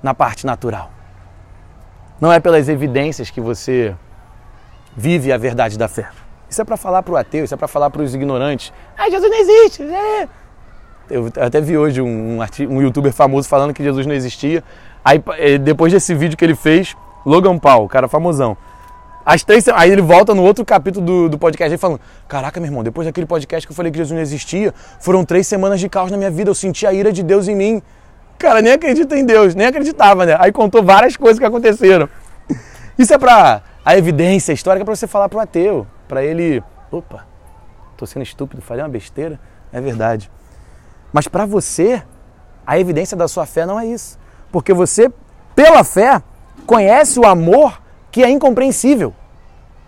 na 0.02 0.14
parte 0.14 0.46
natural. 0.46 0.92
Não 2.20 2.32
é 2.32 2.40
pelas 2.40 2.68
evidências 2.68 3.30
que 3.30 3.40
você 3.40 3.96
vive 4.96 5.32
a 5.32 5.38
verdade 5.38 5.78
da 5.78 5.88
fé. 5.88 6.10
Isso 6.50 6.62
é 6.62 6.66
para 6.66 6.76
falar 6.76 7.02
para 7.02 7.14
o 7.14 7.18
ateu, 7.18 7.46
isso 7.46 7.54
é 7.54 7.58
para 7.58 7.68
falar 7.68 7.90
para 7.90 8.02
os 8.02 8.14
ignorantes. 8.14 8.74
Ah, 8.98 9.10
Jesus 9.10 9.32
não 9.32 9.40
existe. 9.40 9.84
É. 9.84 10.28
Eu 11.10 11.32
até 11.40 11.62
vi 11.62 11.78
hoje 11.78 12.02
um, 12.02 12.40
um, 12.70 12.82
youtuber 12.82 13.12
famoso 13.14 13.48
falando 13.48 13.74
que 13.74 13.84
Jesus 13.84 14.06
não 14.06 14.14
existia. 14.14 14.64
Aí 15.04 15.24
eh, 15.38 15.58
depois 15.58 15.92
desse 15.92 16.14
vídeo 16.14 16.38
que 16.38 16.44
ele 16.44 16.56
fez, 16.56 16.96
Logan 17.26 17.58
Paul, 17.58 17.88
cara 17.88 18.08
famosão. 18.08 18.58
As 19.26 19.44
três, 19.44 19.68
aí 19.70 19.92
ele 19.92 20.02
volta 20.02 20.36
no 20.36 20.44
outro 20.44 20.66
capítulo 20.66 21.06
do, 21.06 21.30
do 21.30 21.38
podcast 21.38 21.78
falando: 21.78 22.02
Caraca, 22.28 22.60
meu 22.60 22.68
irmão, 22.68 22.84
depois 22.84 23.08
daquele 23.08 23.26
podcast 23.26 23.66
que 23.66 23.72
eu 23.72 23.76
falei 23.76 23.92
que 23.92 23.98
Jesus 23.98 24.12
não 24.12 24.22
existia, 24.22 24.74
foram 25.00 25.24
três 25.24 25.48
semanas 25.48 25.80
de 25.80 25.88
caos 25.88 26.12
na 26.12 26.18
minha 26.18 26.32
vida. 26.32 26.50
Eu 26.50 26.56
senti 26.56 26.86
a 26.86 26.94
ira 26.94 27.12
de 27.12 27.24
Deus 27.24 27.48
em 27.48 27.56
mim. 27.56 27.82
Cara, 28.38 28.62
nem 28.62 28.74
acredita 28.74 29.18
em 29.18 29.26
Deus, 29.26 29.56
nem 29.56 29.68
acreditava, 29.68 30.26
né? 30.26 30.36
Aí 30.40 30.52
contou 30.52 30.84
várias 30.84 31.16
coisas 31.16 31.40
que 31.40 31.46
aconteceram. 31.46 32.10
Isso 32.98 33.14
é 33.14 33.18
pra 33.18 33.62
a 33.86 33.98
evidência 33.98 34.54
histórica 34.54 34.86
para 34.86 34.96
você 34.96 35.08
falar 35.08 35.28
pro 35.28 35.40
ateu, 35.40 35.86
para 36.08 36.24
ele, 36.24 36.64
opa, 36.92 37.26
tô 37.98 38.06
sendo 38.06 38.24
estúpido, 38.24 38.62
falei 38.62 38.84
uma 38.84 38.90
besteira. 38.90 39.40
É 39.72 39.82
verdade. 39.82 40.30
Mas 41.12 41.28
para 41.28 41.46
você, 41.46 42.04
a 42.66 42.80
evidência 42.80 43.18
da 43.18 43.28
sua 43.28 43.46
fé 43.46 43.66
não 43.66 43.80
é 43.80 43.86
isso. 43.86 44.20
Porque 44.52 44.74
você, 44.74 45.12
pela 45.56 45.84
fé, 45.84 46.22
conhece 46.66 47.20
o 47.20 47.26
amor 47.26 47.82
que 48.14 48.24
é 48.24 48.30
incompreensível. 48.30 49.12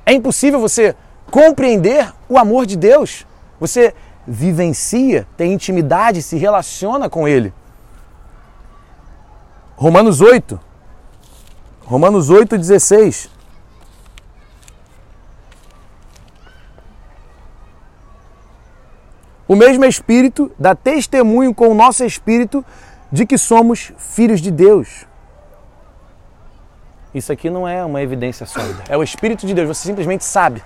É 0.04 0.12
impossível 0.12 0.60
você 0.60 0.96
compreender 1.30 2.12
o 2.28 2.40
amor 2.40 2.66
de 2.66 2.76
Deus. 2.76 3.24
Você 3.60 3.94
vivencia, 4.26 5.28
tem 5.38 5.54
intimidade, 5.54 6.24
se 6.24 6.36
relaciona 6.36 7.08
com 7.08 7.28
Ele. 7.28 7.54
Romanos 9.76 10.22
8. 10.22 10.60
Romanos 11.82 12.32
8, 12.32 12.58
16. 12.58 13.30
O 19.48 19.56
mesmo 19.56 19.86
Espírito 19.86 20.52
dá 20.58 20.74
testemunho 20.74 21.54
com 21.54 21.68
o 21.68 21.76
nosso 21.76 22.04
Espírito 22.04 22.66
de 23.12 23.28
que 23.28 23.38
somos 23.38 23.94
filhos 24.00 24.42
de 24.42 24.50
Deus. 24.50 25.06
Isso 27.16 27.32
aqui 27.32 27.50
não 27.50 27.66
é 27.66 27.84
uma 27.86 28.02
evidência 28.02 28.46
sólida. 28.46 28.84
É 28.90 28.98
o 28.98 29.02
Espírito 29.02 29.48
de 29.48 29.54
Deus. 29.54 29.70
Você 29.70 29.88
simplesmente 29.88 30.26
sabe. 30.26 30.62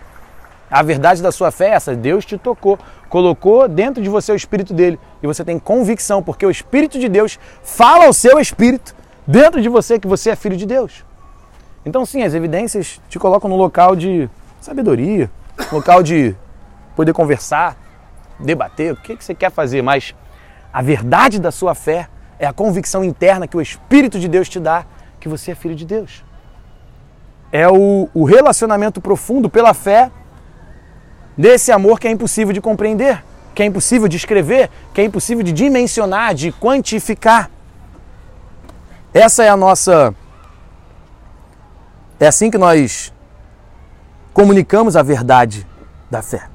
A 0.70 0.82
verdade 0.82 1.22
da 1.22 1.32
sua 1.32 1.52
fé 1.52 1.68
é 1.68 1.74
essa. 1.74 1.96
Deus 1.96 2.26
te 2.26 2.40
tocou, 2.40 2.80
colocou 3.08 3.68
dentro 3.68 4.02
de 4.02 4.10
você 4.10 4.32
o 4.32 4.36
Espírito 4.36 4.74
dele. 4.74 5.00
E 5.22 5.28
você 5.28 5.46
tem 5.46 5.60
convicção, 5.60 6.24
porque 6.24 6.44
o 6.44 6.50
Espírito 6.50 6.98
de 6.98 7.08
Deus 7.08 7.38
fala 7.62 8.06
ao 8.06 8.14
seu 8.14 8.40
Espírito 8.40 8.96
dentro 9.28 9.62
de 9.62 9.70
você 9.70 10.00
que 10.00 10.08
você 10.08 10.32
é 10.32 10.36
filho 10.36 10.58
de 10.58 10.66
Deus. 10.66 11.06
Então, 11.86 12.04
sim, 12.04 12.24
as 12.24 12.34
evidências 12.34 13.00
te 13.08 13.20
colocam 13.20 13.48
no 13.48 13.56
local 13.56 13.96
de 13.96 14.28
sabedoria, 14.60 15.30
local 15.72 16.02
de 16.02 16.36
poder 16.96 17.14
conversar, 17.14 17.78
debater, 18.40 18.94
o 18.94 18.96
que, 18.96 19.24
você 19.24 19.36
quer 19.36 19.52
fazer, 19.52 19.84
mas 19.84 20.16
a 20.74 20.82
verdade 20.82 21.40
da 21.40 21.52
sua 21.52 21.76
fé 21.76 22.10
é 22.40 22.48
a 22.48 22.54
convicção 22.54 23.04
interna 23.04 23.48
que 23.48 23.56
o 23.56 23.62
Espírito 23.62 24.20
de 24.20 24.28
Deus 24.28 24.50
te 24.50 24.60
dá 24.60 24.84
que 25.20 25.30
você 25.30 25.52
é 25.52 25.56
filho 25.56 25.76
de 25.76 25.86
Deus. 25.86 26.28
É 27.52 27.68
o, 27.68 28.10
o 28.14 28.24
relacionamento 28.24 29.02
profundo 29.02 29.50
pela 29.50 29.74
fé 29.74 30.12
desse 31.38 31.72
amor 31.72 32.00
que 32.00 32.08
é 32.08 32.12
impossível 32.12 32.54
de 32.54 32.62
compreender, 32.62 33.24
que 33.56 33.64
é 33.64 33.66
impossível 33.66 34.08
de 34.08 34.18
escrever, 34.18 34.70
que 34.94 35.02
é 35.02 35.06
impossível 35.06 35.44
de 35.44 35.52
dimensionar, 35.52 36.34
de 36.34 36.52
quantificar. 36.52 37.50
Essa 39.14 39.44
é 39.44 39.50
a 39.50 39.58
nossa. 39.58 40.14
É 42.20 42.28
assim 42.28 42.52
que 42.52 42.58
nós 42.58 43.14
comunicamos 44.34 44.96
a 44.96 45.02
verdade 45.02 45.66
da 46.12 46.22
fé. 46.22 46.48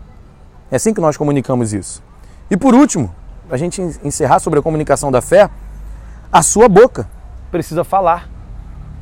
É 0.70 0.76
assim 0.76 0.94
que 0.94 1.00
nós 1.00 1.16
comunicamos 1.16 1.72
isso. 1.72 2.02
E 2.50 2.56
por 2.56 2.74
último, 2.74 3.14
a 3.50 3.56
gente 3.56 3.80
encerrar 4.02 4.38
sobre 4.38 4.58
a 4.58 4.62
comunicação 4.62 5.10
da 5.10 5.20
fé, 5.20 5.50
a 6.32 6.42
sua 6.42 6.68
boca 6.68 7.08
precisa 7.50 7.84
falar 7.84 8.28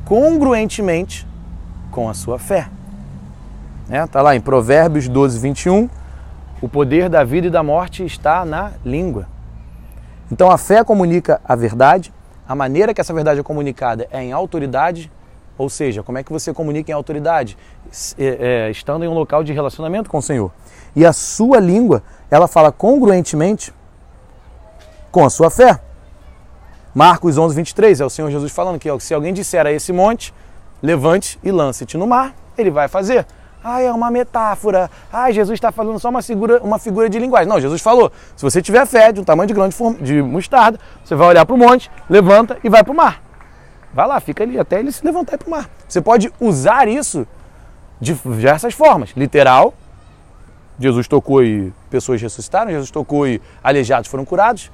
congruentemente 0.05 1.27
com 1.93 2.09
a 2.09 2.13
sua 2.15 2.39
fé. 2.39 2.67
É, 3.87 4.05
tá 4.07 4.21
lá 4.21 4.35
em 4.35 4.41
Provérbios 4.41 5.07
12, 5.07 5.39
21. 5.39 5.87
O 6.59 6.67
poder 6.67 7.07
da 7.07 7.23
vida 7.23 7.47
e 7.47 7.49
da 7.51 7.61
morte 7.61 8.03
está 8.03 8.43
na 8.43 8.71
língua. 8.83 9.27
Então 10.31 10.49
a 10.49 10.57
fé 10.57 10.83
comunica 10.83 11.39
a 11.45 11.55
verdade, 11.55 12.11
A 12.45 12.55
maneira 12.55 12.93
que 12.93 12.99
essa 12.99 13.13
verdade 13.13 13.39
é 13.39 13.43
comunicada 13.43 14.05
é 14.11 14.21
em 14.21 14.33
autoridade, 14.33 15.09
ou 15.57 15.69
seja, 15.69 16.03
como 16.03 16.17
é 16.17 16.23
que 16.23 16.31
você 16.31 16.53
comunica 16.53 16.91
em 16.91 16.93
autoridade? 16.93 17.57
É, 18.17 18.65
é, 18.67 18.71
estando 18.71 19.05
em 19.05 19.07
um 19.07 19.13
local 19.13 19.45
de 19.45 19.53
relacionamento 19.53 20.09
com 20.09 20.17
o 20.17 20.21
Senhor. 20.21 20.51
E 20.93 21.05
a 21.05 21.13
sua 21.13 21.59
língua, 21.59 22.03
ela 22.29 22.47
fala 22.47 22.69
congruentemente 22.69 23.73
com 25.09 25.23
a 25.23 25.29
sua 25.29 25.49
fé. 25.49 25.79
Marcos 26.93 27.37
11, 27.37 27.55
23, 27.55 28.01
é 28.01 28.05
o 28.05 28.09
Senhor 28.09 28.29
Jesus 28.29 28.51
falando 28.51 28.77
que 28.77 28.89
se 28.99 29.13
alguém 29.13 29.33
disser 29.33 29.65
a 29.65 29.71
esse 29.71 29.93
monte, 29.93 30.33
levante 30.83 31.39
e 31.41 31.49
lance-te 31.49 31.97
no 31.97 32.05
mar, 32.05 32.35
ele 32.57 32.69
vai 32.69 32.89
fazer. 32.89 33.25
Ah, 33.63 33.81
é 33.81 33.89
uma 33.89 34.11
metáfora. 34.11 34.91
Ah, 35.11 35.31
Jesus 35.31 35.55
está 35.55 35.71
falando 35.71 35.97
só 35.97 36.09
uma 36.09 36.21
figura, 36.21 36.61
uma 36.61 36.77
figura 36.77 37.09
de 37.09 37.17
linguagem. 37.17 37.47
Não, 37.47 37.61
Jesus 37.61 37.81
falou: 37.81 38.11
se 38.35 38.43
você 38.43 38.61
tiver 38.61 38.85
fé 38.85 39.13
de 39.13 39.21
um 39.21 39.23
tamanho 39.23 39.47
de 39.47 39.53
grão 39.53 39.69
de 40.01 40.21
mostarda, 40.21 40.77
você 41.03 41.15
vai 41.15 41.29
olhar 41.29 41.45
para 41.45 41.55
o 41.55 41.57
monte, 41.57 41.89
levanta 42.09 42.57
e 42.61 42.67
vai 42.67 42.83
para 42.83 42.91
o 42.91 42.95
mar. 42.95 43.23
Vai 43.93 44.05
lá, 44.05 44.19
fica 44.19 44.43
ali 44.43 44.59
até 44.59 44.79
ele 44.79 44.91
se 44.91 45.05
levantar 45.05 45.37
para 45.37 45.47
o 45.47 45.51
mar. 45.51 45.69
Você 45.87 46.01
pode 46.01 46.33
usar 46.41 46.89
isso 46.89 47.25
de 48.01 48.13
diversas 48.13 48.73
formas. 48.73 49.11
Literal, 49.15 49.73
Jesus 50.77 51.07
tocou 51.07 51.41
e 51.41 51.71
pessoas 51.89 52.21
ressuscitaram, 52.21 52.71
Jesus 52.71 52.91
tocou 52.91 53.25
e 53.25 53.41
aleijados 53.63 54.09
foram 54.09 54.25
curados. 54.25 54.69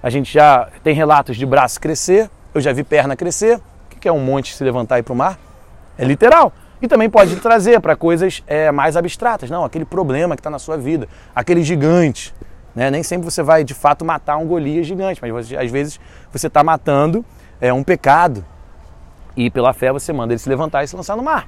A 0.00 0.08
gente 0.08 0.32
já 0.32 0.68
tem 0.84 0.94
relatos 0.94 1.36
de 1.36 1.44
braço 1.44 1.80
crescer, 1.80 2.30
eu 2.54 2.60
já 2.60 2.72
vi 2.72 2.84
perna 2.84 3.16
crescer. 3.16 3.60
Que 4.00 4.08
é 4.08 4.12
um 4.12 4.20
monte 4.20 4.54
se 4.54 4.64
levantar 4.64 4.96
e 4.96 5.00
ir 5.00 5.02
para 5.02 5.12
o 5.12 5.16
mar? 5.16 5.38
É 5.98 6.04
literal. 6.04 6.52
E 6.82 6.88
também 6.88 7.10
pode 7.10 7.36
trazer 7.36 7.78
para 7.80 7.94
coisas 7.94 8.42
é, 8.46 8.72
mais 8.72 8.96
abstratas. 8.96 9.50
Não, 9.50 9.64
aquele 9.64 9.84
problema 9.84 10.34
que 10.34 10.40
está 10.40 10.50
na 10.50 10.58
sua 10.58 10.78
vida, 10.78 11.06
aquele 11.34 11.62
gigante. 11.62 12.34
Né? 12.74 12.90
Nem 12.90 13.02
sempre 13.02 13.30
você 13.30 13.42
vai 13.42 13.62
de 13.62 13.74
fato 13.74 14.04
matar 14.04 14.38
um 14.38 14.46
Golias 14.46 14.86
gigante, 14.86 15.20
mas 15.20 15.30
você, 15.30 15.56
às 15.56 15.70
vezes 15.70 16.00
você 16.32 16.46
está 16.46 16.64
matando 16.64 17.24
é 17.60 17.72
um 17.72 17.84
pecado. 17.84 18.44
E 19.36 19.50
pela 19.50 19.72
fé 19.72 19.92
você 19.92 20.12
manda 20.12 20.32
ele 20.32 20.38
se 20.38 20.48
levantar 20.48 20.82
e 20.82 20.88
se 20.88 20.96
lançar 20.96 21.16
no 21.16 21.22
mar. 21.22 21.46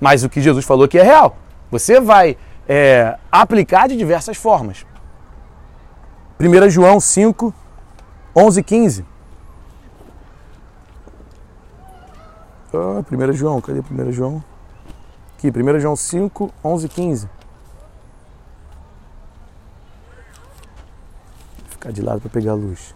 Mas 0.00 0.24
o 0.24 0.28
que 0.28 0.40
Jesus 0.40 0.64
falou 0.64 0.84
aqui 0.84 0.98
é 0.98 1.02
real. 1.02 1.36
Você 1.70 2.00
vai 2.00 2.36
é, 2.68 3.16
aplicar 3.30 3.88
de 3.88 3.96
diversas 3.96 4.36
formas. 4.36 4.84
1 6.40 6.70
João 6.70 6.98
5, 6.98 7.54
11 8.34 8.60
e 8.60 8.62
15. 8.64 9.06
Ah, 12.74 13.04
1 13.10 13.32
João, 13.34 13.60
cadê 13.60 13.80
1 13.80 14.12
João? 14.12 14.42
Aqui, 15.36 15.48
1 15.50 15.80
João 15.80 15.94
5, 15.94 16.50
11 16.64 16.86
e 16.86 16.88
15. 16.88 17.26
Vou 17.26 17.32
ficar 21.70 21.92
de 21.92 22.00
lado 22.00 22.20
para 22.20 22.30
pegar 22.30 22.52
a 22.52 22.54
luz. 22.54 22.94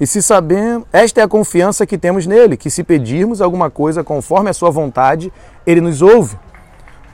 E 0.00 0.06
se 0.06 0.22
sabemos, 0.22 0.86
esta 0.92 1.20
é 1.20 1.24
a 1.24 1.28
confiança 1.28 1.84
que 1.84 1.98
temos 1.98 2.26
nele, 2.26 2.56
que 2.56 2.70
se 2.70 2.84
pedirmos 2.84 3.40
alguma 3.40 3.68
coisa 3.68 4.04
conforme 4.04 4.48
a 4.48 4.52
sua 4.52 4.70
vontade, 4.70 5.32
ele 5.66 5.80
nos 5.80 6.00
ouve. 6.00 6.38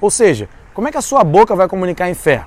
Ou 0.00 0.10
seja, 0.10 0.50
como 0.74 0.88
é 0.88 0.92
que 0.92 0.98
a 0.98 1.02
sua 1.02 1.24
boca 1.24 1.56
vai 1.56 1.66
comunicar 1.66 2.10
em 2.10 2.14
fé? 2.14 2.46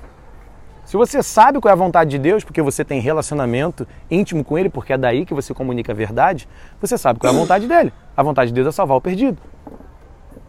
Se 0.88 0.96
você 0.96 1.22
sabe 1.22 1.60
qual 1.60 1.70
é 1.70 1.74
a 1.74 1.76
vontade 1.76 2.10
de 2.10 2.18
Deus, 2.18 2.46
porque 2.46 2.62
você 2.62 2.86
tem 2.86 3.02
relacionamento 3.02 3.86
íntimo 4.10 4.42
com 4.42 4.58
Ele, 4.58 4.70
porque 4.70 4.94
é 4.94 4.98
daí 4.98 5.26
que 5.26 5.34
você 5.34 5.54
comunica 5.54 5.92
a 5.92 5.96
verdade, 5.96 6.48
você 6.80 6.98
sabe 6.98 7.20
qual 7.20 7.34
é 7.34 7.36
a 7.36 7.38
vontade 7.38 7.68
dele. 7.68 7.92
A 8.16 8.24
vontade 8.24 8.52
de 8.52 8.56
Deus 8.56 8.68
é 8.68 8.72
salvar 8.72 8.96
o 8.96 9.02
perdido. 9.02 9.38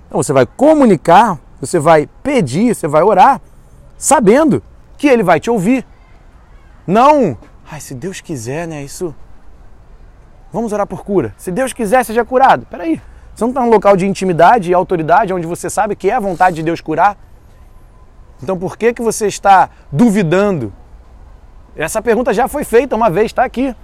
Então 0.06 0.22
você 0.22 0.32
vai 0.32 0.46
comunicar, 0.46 1.40
você 1.60 1.80
vai 1.80 2.08
pedir, 2.22 2.72
você 2.72 2.86
vai 2.86 3.02
orar, 3.02 3.40
sabendo 3.96 4.62
que 4.96 5.08
Ele 5.08 5.24
vai 5.24 5.40
te 5.40 5.50
ouvir. 5.50 5.84
Não, 6.86 7.36
ai, 7.68 7.80
se 7.80 7.92
Deus 7.92 8.20
quiser, 8.20 8.68
né? 8.68 8.84
Isso 8.84 9.12
Vamos 10.52 10.72
orar 10.72 10.86
por 10.86 11.04
cura. 11.04 11.34
Se 11.36 11.50
Deus 11.50 11.72
quiser, 11.72 12.04
seja 12.04 12.24
curado. 12.24 12.64
Peraí. 12.66 13.02
Você 13.34 13.44
não 13.44 13.50
está 13.50 13.60
num 13.60 13.70
local 13.70 13.96
de 13.96 14.06
intimidade 14.06 14.70
e 14.70 14.74
autoridade 14.74 15.34
onde 15.34 15.48
você 15.48 15.68
sabe 15.68 15.96
que 15.96 16.08
é 16.08 16.14
a 16.14 16.20
vontade 16.20 16.56
de 16.56 16.62
Deus 16.62 16.80
curar? 16.80 17.18
Então 18.42 18.58
por 18.58 18.76
que, 18.76 18.92
que 18.92 19.02
você 19.02 19.26
está 19.26 19.70
duvidando? 19.90 20.72
Essa 21.76 22.02
pergunta 22.02 22.32
já 22.32 22.48
foi 22.48 22.64
feita 22.64 22.96
uma 22.96 23.10
vez, 23.10 23.26
está 23.26 23.44
aqui. 23.44 23.74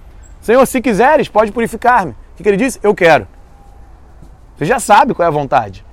Senhor, 0.40 0.64
se 0.67 0.81
quiseres, 0.81 1.29
pode 1.29 1.53
purificar-me. 1.53 2.12
O 2.12 2.43
que, 2.43 2.49
ele 2.49 2.57
disse? 2.57 2.79
Eu 2.83 2.95
quero. 2.95 3.27
Você 4.57 4.64
já 4.64 4.79
sabe 4.79 5.14
qual 5.14 5.25
é 5.25 5.29
a 5.29 5.33
vontade. 5.33 5.85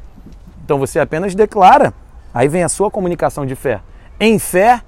Então 0.63 0.77
você 0.77 0.99
apenas 0.99 1.35
declara. 1.35 1.93
Aí 2.33 2.47
vem 2.47 2.63
a 2.63 2.69
sua 2.69 2.89
comunicação 2.89 3.45
de 3.45 3.55
fé. 3.55 3.81
Em 4.19 4.39
fé, 4.39 4.81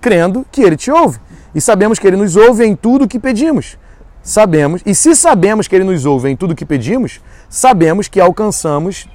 crendo 0.00 0.46
que 0.50 0.62
ele 0.62 0.76
te 0.76 0.90
ouve. 0.90 1.18
E 1.54 1.60
sabemos 1.60 1.98
que 1.98 2.06
ele 2.06 2.16
nos 2.16 2.36
ouve 2.36 2.64
em 2.64 2.76
tudo 2.76 3.04
o 3.04 3.08
que 3.08 3.18
pedimos 3.18 3.76
sabemos, 4.22 4.82
e 4.86 4.94
se 4.94 5.16
sabemos 5.16 5.66
que 5.66 5.74
ele 5.74 5.84
nos 5.84 6.06
ouve 6.06 6.30
em 6.30 6.36
tudo 6.36 6.54
que 6.54 6.64
pedimos, 6.64 7.20
sabemos 7.48 8.06
que 8.08 8.20
alcançamos 8.20 9.08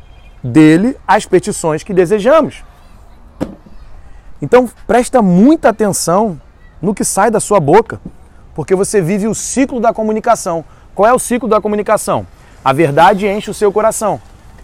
dele 0.44 0.98
as 1.08 1.26
petições 1.26 1.82
que 1.82 1.94
desejamos. 1.94 2.64
Então 4.42 4.70
presta 4.86 5.22
muita 5.22 5.70
atenção 5.70 6.40
no 6.82 6.94
que 6.94 7.04
sai 7.04 7.32
da 7.32 7.40
sua 7.40 7.60
boca, 7.60 8.00
porque 8.54 8.76
você 8.76 9.02
vive 9.02 9.28
o 9.28 9.36
ciclo 9.36 9.80
da 9.80 9.94
comunicação. 9.94 10.64
Qual 10.94 11.08
é 11.08 11.14
o 11.14 11.20
ciclo 11.20 11.48
da 11.48 11.62
comunicação? 11.62 12.26
A 12.64 12.74
verdade 12.74 13.28
enche 13.28 13.50
o 13.50 13.54
seu 13.54 13.72
coração, 13.72 14.20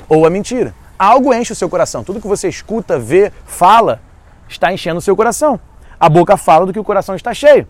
ou 0.10 0.26
a 0.26 0.30
mentira. 0.30 0.74
Algo 0.98 1.34
enche 1.34 1.54
o 1.54 1.56
seu 1.56 1.70
coração. 1.70 2.04
Tudo 2.04 2.22
que 2.22 2.28
você 2.28 2.48
escuta, 2.48 3.00
vê, 3.00 3.32
fala, 3.46 4.00
está 4.48 4.72
enchendo 4.72 5.00
o 5.00 5.02
seu 5.02 5.16
coração. 5.16 5.60
A 6.00 6.10
boca 6.10 6.38
fala 6.38 6.66
do 6.66 6.74
que 6.74 6.80
o 6.80 6.84
coração 6.84 7.16
está 7.16 7.34
cheio. 7.34 7.68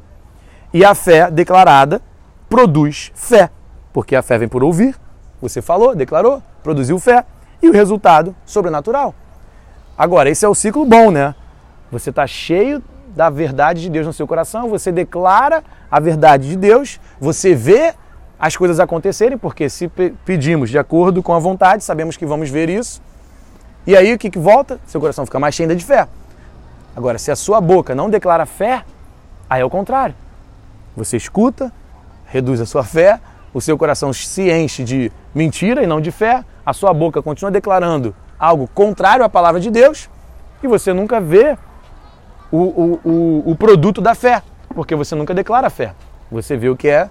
E 0.74 0.84
a 0.84 0.96
fé 0.96 1.30
declarada 1.30 2.02
produz 2.50 3.12
fé, 3.16 3.50
porque 3.92 4.16
a 4.16 4.22
fé 4.22 4.38
vem 4.38 4.48
por 4.48 4.64
ouvir. 4.64 4.96
Você 5.42 5.62
falou, 5.62 5.96
declarou, 5.96 6.42
produziu 6.62 7.00
fé 7.00 7.26
e 7.62 7.70
o 7.70 7.74
resultado 7.74 8.36
sobrenatural. 8.46 9.14
Agora, 9.98 10.30
esse 10.30 10.46
é 10.46 10.50
o 10.50 10.56
ciclo 10.56 10.86
bom, 10.86 11.12
né? 11.12 11.36
Você 11.94 12.10
está 12.10 12.26
cheio 12.26 12.82
da 13.16 13.30
verdade 13.30 13.84
de 13.84 13.90
Deus 13.92 14.08
no 14.08 14.12
seu 14.12 14.26
coração, 14.26 14.68
você 14.68 14.92
declara 14.92 15.64
a 15.92 16.00
verdade 16.00 16.50
de 16.50 16.56
Deus, 16.56 17.00
você 17.22 17.54
vê 17.54 17.94
as 18.40 18.58
coisas 18.58 18.80
acontecerem, 18.80 19.38
porque 19.38 19.70
se 19.70 19.88
pedimos 20.26 20.72
de 20.72 20.80
acordo 20.80 21.22
com 21.22 21.36
a 21.36 21.40
vontade, 21.40 21.84
sabemos 21.84 22.18
que 22.18 22.26
vamos 22.26 22.50
ver 22.50 22.68
isso. 22.68 23.00
E 23.86 23.96
aí 23.96 24.12
o 24.12 24.18
que, 24.18 24.32
que 24.32 24.40
volta? 24.40 24.80
Seu 24.88 25.00
coração 25.00 25.24
fica 25.24 25.40
mais 25.40 25.54
cheio 25.54 25.74
de 25.76 25.86
fé. 25.86 26.08
Agora, 26.96 27.20
se 27.20 27.30
a 27.30 27.36
sua 27.36 27.62
boca 27.62 27.94
não 27.94 28.10
declara 28.10 28.48
fé, 28.48 28.84
aí 29.48 29.62
é 29.62 29.66
o 29.66 29.70
contrário. 29.70 30.16
Você 30.98 31.16
escuta, 31.16 31.72
reduz 32.26 32.60
a 32.60 32.66
sua 32.66 32.84
fé, 32.84 33.20
o 33.54 33.62
seu 33.62 33.78
coração 33.78 34.12
se 34.12 34.52
enche 34.52 34.84
de 34.84 35.12
mentira 35.34 35.84
e 35.84 35.88
não 35.88 36.02
de 36.02 36.10
fé, 36.10 36.44
a 36.66 36.74
sua 36.74 36.92
boca 36.92 37.22
continua 37.22 37.52
declarando 37.52 38.16
algo 38.40 38.68
contrário 38.74 39.24
à 39.24 39.30
palavra 39.30 39.62
de 39.62 39.70
Deus 39.70 40.10
e 40.64 40.68
você 40.68 40.92
nunca 40.92 41.22
vê 41.22 41.56
o, 42.58 43.00
o, 43.04 43.52
o, 43.52 43.56
produto 43.56 44.00
da 44.00 44.14
fé, 44.14 44.44
porque 44.76 44.96
você 44.96 45.16
nunca 45.16 45.34
declara 45.34 45.72
fé. 45.72 45.96
Você 46.32 46.56
vê 46.56 46.70
o 46.70 46.78
que 46.78 46.88
é 46.88 47.10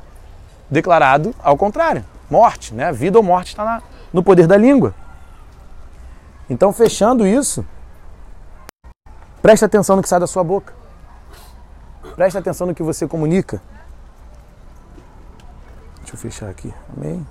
declarado 0.70 1.34
ao 1.42 1.56
contrário, 1.56 2.04
morte, 2.30 2.72
né? 2.72 2.92
Vida 2.92 3.18
ou 3.18 3.24
morte 3.24 3.48
está 3.48 3.82
no 4.12 4.22
poder 4.22 4.46
da 4.46 4.56
língua. 4.56 4.94
Então, 6.48 6.72
fechando 6.72 7.26
isso, 7.26 7.66
preste 9.40 9.64
atenção 9.64 9.96
no 9.96 10.02
que 10.02 10.08
sai 10.08 10.20
da 10.20 10.28
sua 10.28 10.44
boca. 10.44 10.72
Preste 12.14 12.38
atenção 12.38 12.68
no 12.68 12.74
que 12.74 12.82
você 12.82 13.08
comunica. 13.08 13.60
Deixa 16.02 16.14
eu 16.14 16.18
fechar 16.18 16.48
aqui. 16.48 16.72
Amém? 16.96 17.20